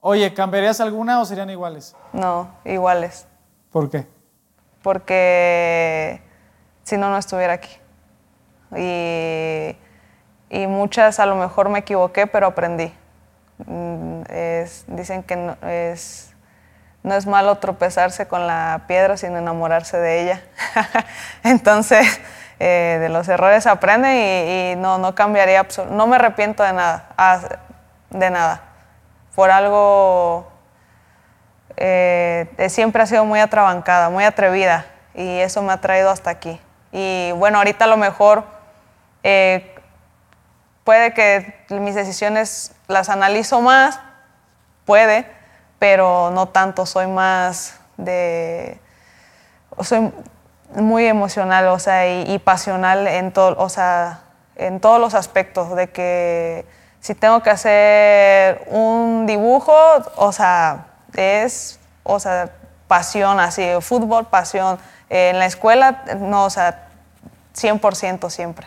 oye, 0.00 0.32
¿cambiarías 0.34 0.80
alguna 0.80 1.20
o 1.20 1.24
serían 1.24 1.50
iguales? 1.50 1.94
No, 2.12 2.48
iguales. 2.64 3.26
¿Por 3.70 3.88
qué? 3.90 4.06
porque 4.82 6.20
si 6.82 6.96
no, 6.96 7.08
no 7.08 7.16
estuviera 7.16 7.52
aquí. 7.52 7.70
Y, 8.76 9.76
y 10.50 10.66
muchas 10.66 11.20
a 11.20 11.26
lo 11.26 11.36
mejor 11.36 11.68
me 11.68 11.78
equivoqué, 11.80 12.26
pero 12.26 12.48
aprendí. 12.48 12.92
Mm, 13.66 14.22
es- 14.28 14.84
dicen 14.88 15.22
que 15.22 15.36
no 15.36 15.56
es, 15.62 16.32
no 17.04 17.14
es 17.14 17.26
malo 17.26 17.56
tropezarse 17.58 18.26
con 18.26 18.46
la 18.46 18.84
piedra, 18.88 19.16
sino 19.16 19.38
enamorarse 19.38 19.98
de 19.98 20.22
ella. 20.22 20.42
Entonces, 21.44 22.20
eh, 22.64 22.98
de 23.00 23.08
los 23.08 23.28
errores 23.28 23.66
aprende 23.66 24.72
y, 24.72 24.76
no, 24.76 24.96
no 24.96 25.16
cambiaría, 25.16 25.66
no 25.90 26.06
me 26.06 26.14
arrepiento 26.14 26.62
de 26.62 26.72
nada, 26.72 27.08
ah, 27.18 27.40
de 28.10 28.30
nada. 28.30 28.62
Por 29.34 29.50
algo 29.50 30.48
eh, 31.76 32.46
siempre 32.68 33.02
ha 33.02 33.06
sido 33.06 33.24
muy 33.24 33.40
atrabancada, 33.40 34.10
muy 34.10 34.22
atrevida 34.22 34.86
y 35.12 35.40
eso 35.40 35.60
me 35.62 35.72
ha 35.72 35.80
traído 35.80 36.08
hasta 36.10 36.30
aquí. 36.30 36.60
Y 36.92 37.32
bueno, 37.32 37.58
ahorita 37.58 37.86
a 37.86 37.88
lo 37.88 37.96
mejor 37.96 38.44
eh, 39.24 39.74
puede 40.84 41.14
que 41.14 41.64
mis 41.70 41.96
decisiones 41.96 42.76
las 42.86 43.08
analizo 43.08 43.60
más, 43.60 43.98
puede, 44.84 45.26
pero 45.80 46.30
no 46.30 46.46
tanto, 46.46 46.86
soy 46.86 47.08
más 47.08 47.80
de... 47.96 48.78
muy 50.74 51.06
emocional, 51.06 51.68
o 51.68 51.78
sea, 51.78 52.22
y, 52.22 52.38
pasional 52.38 53.06
en 53.06 53.32
todo, 53.32 53.56
o 53.58 53.68
sea, 53.68 54.20
en 54.56 54.80
todos 54.80 55.00
los 55.00 55.14
aspectos, 55.14 55.74
de 55.76 55.90
que 55.90 56.66
si 57.00 57.14
tengo 57.14 57.42
que 57.42 57.50
hacer 57.50 58.66
un 58.68 59.26
dibujo, 59.26 59.74
o 60.16 60.32
sea, 60.32 60.86
es, 61.14 61.78
o 62.02 62.18
sea, 62.20 62.50
pasión, 62.88 63.40
así, 63.40 63.62
fútbol, 63.80 64.26
pasión. 64.26 64.78
En 65.08 65.38
la 65.38 65.46
escuela, 65.46 66.04
no, 66.18 66.44
o 66.44 66.50
sea, 66.50 66.88
100% 67.54 68.30
siempre. 68.30 68.66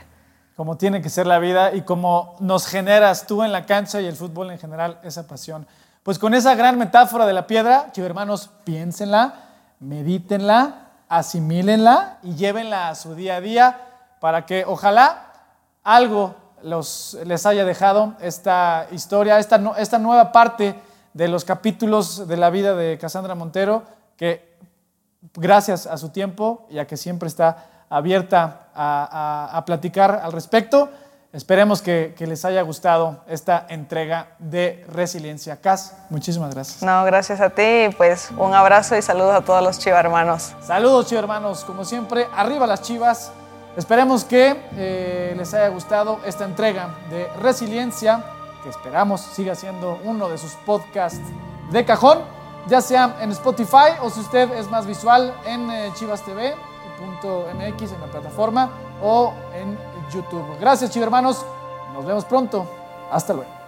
Como 0.56 0.78
tiene 0.78 1.02
que 1.02 1.10
ser 1.10 1.28
la 1.28 1.39
vida 1.39 1.74
y 1.74 1.82
como 1.82 2.36
nos 2.39 2.68
generas 2.68 3.28
tú 3.28 3.44
en 3.44 3.52
la 3.52 3.65
cancha 3.65 4.00
y 4.00 4.06
el 4.06 4.15
fútbol 4.15 4.52
en 4.52 4.60
general 4.60 5.00
esa 5.04 5.28
pasión. 5.28 5.68
Pues 6.04 6.20
con 6.20 6.34
esa 6.34 6.56
gran 6.56 6.78
metáfora 6.78 7.26
de 7.26 7.34
la 7.34 7.48
piedra, 7.48 7.88
hermanos, 7.96 8.52
piénsenla, 8.63 9.34
medítenla, 9.80 10.85
asimílenla 11.17 12.17
y 12.23 12.36
llévenla 12.36 12.89
a 12.89 12.95
su 12.95 13.15
día 13.15 13.36
a 13.38 13.41
día 13.41 13.80
para 14.19 14.45
que 14.45 14.63
ojalá 14.65 15.34
algo 15.84 16.36
los, 16.63 17.17
les 17.25 17.45
haya 17.45 17.63
dejado 17.65 18.13
esta 18.21 18.88
historia, 18.91 19.38
esta, 19.39 19.62
esta 19.78 19.99
nueva 19.99 20.32
parte 20.32 20.75
de 21.13 21.28
los 21.28 21.45
capítulos 21.45 22.28
de 22.28 22.38
la 22.38 22.49
vida 22.49 22.75
de 22.75 22.97
Cassandra 22.97 23.36
Montero, 23.36 23.84
que 24.17 24.58
gracias 25.36 25.86
a 25.88 25.97
su 25.97 26.10
tiempo 26.10 26.65
y 26.69 26.80
a 26.80 26.88
que 26.88 26.97
siempre 26.97 27.28
está 27.28 27.65
abierta 27.89 28.67
a- 28.73 29.49
a 29.54 29.65
platicar 29.65 30.21
al 30.23 30.32
respecto. 30.32 30.89
Esperemos 31.36 31.82
que, 31.82 32.15
que 32.17 32.28
les 32.28 32.45
haya 32.45 32.62
gustado 32.62 33.19
esta 33.28 33.65
entrega 33.67 34.28
de 34.39 34.86
Resiliencia. 34.88 35.58
Cas, 35.58 35.93
muchísimas 36.10 36.56
gracias. 36.56 36.82
No, 36.82 37.04
gracias 37.04 37.41
a 37.41 37.50
ti, 37.50 37.89
pues 37.98 38.30
un 38.38 38.54
abrazo 38.54 38.95
y 38.95 39.02
saludos 39.02 39.36
a 39.36 39.41
todos 39.41 39.62
los 39.62 39.78
chiva 39.78 40.00
hermanos. 40.00 40.54
Saludos, 40.62 41.08
chivas 41.08 41.24
hermanos. 41.24 41.65
Como 41.65 41.84
siempre, 41.84 42.26
arriba 42.34 42.65
las 42.65 42.84
chivas. 42.84 43.34
Esperemos 43.76 44.24
que 44.24 44.56
eh, 44.78 45.34
les 45.36 45.54
haya 45.54 45.67
gustado 45.67 46.21
esta 46.26 46.45
entrega 46.45 46.95
de 47.10 47.28
Resiliencia, 47.41 48.24
que 48.63 48.69
esperamos 48.69 49.19
siga 49.19 49.56
siendo 49.56 50.00
uno 50.06 50.30
de 50.30 50.38
sus 50.38 50.54
podcasts 50.65 51.19
de 51.69 51.84
cajón, 51.84 52.19
ya 52.67 52.80
sea 52.80 53.17
en 53.19 53.32
Spotify 53.34 54.00
o 54.02 54.10
si 54.10 54.21
usted 54.21 54.54
es 54.54 54.69
más 54.69 54.86
visual 54.86 55.36
en 55.45 55.69
eh, 55.69 55.91
chivastv.mx 55.95 56.62
en 57.91 58.00
la 58.00 58.08
plataforma 58.08 58.69
o 59.04 59.34
en 59.54 59.85
YouTube. 60.12 60.58
Gracias, 60.60 60.91
chivas 60.91 61.08
hermanos. 61.08 61.46
Nos 61.94 62.06
vemos 62.06 62.26
pronto. 62.26 62.65
Hasta 63.12 63.34
luego. 63.34 63.64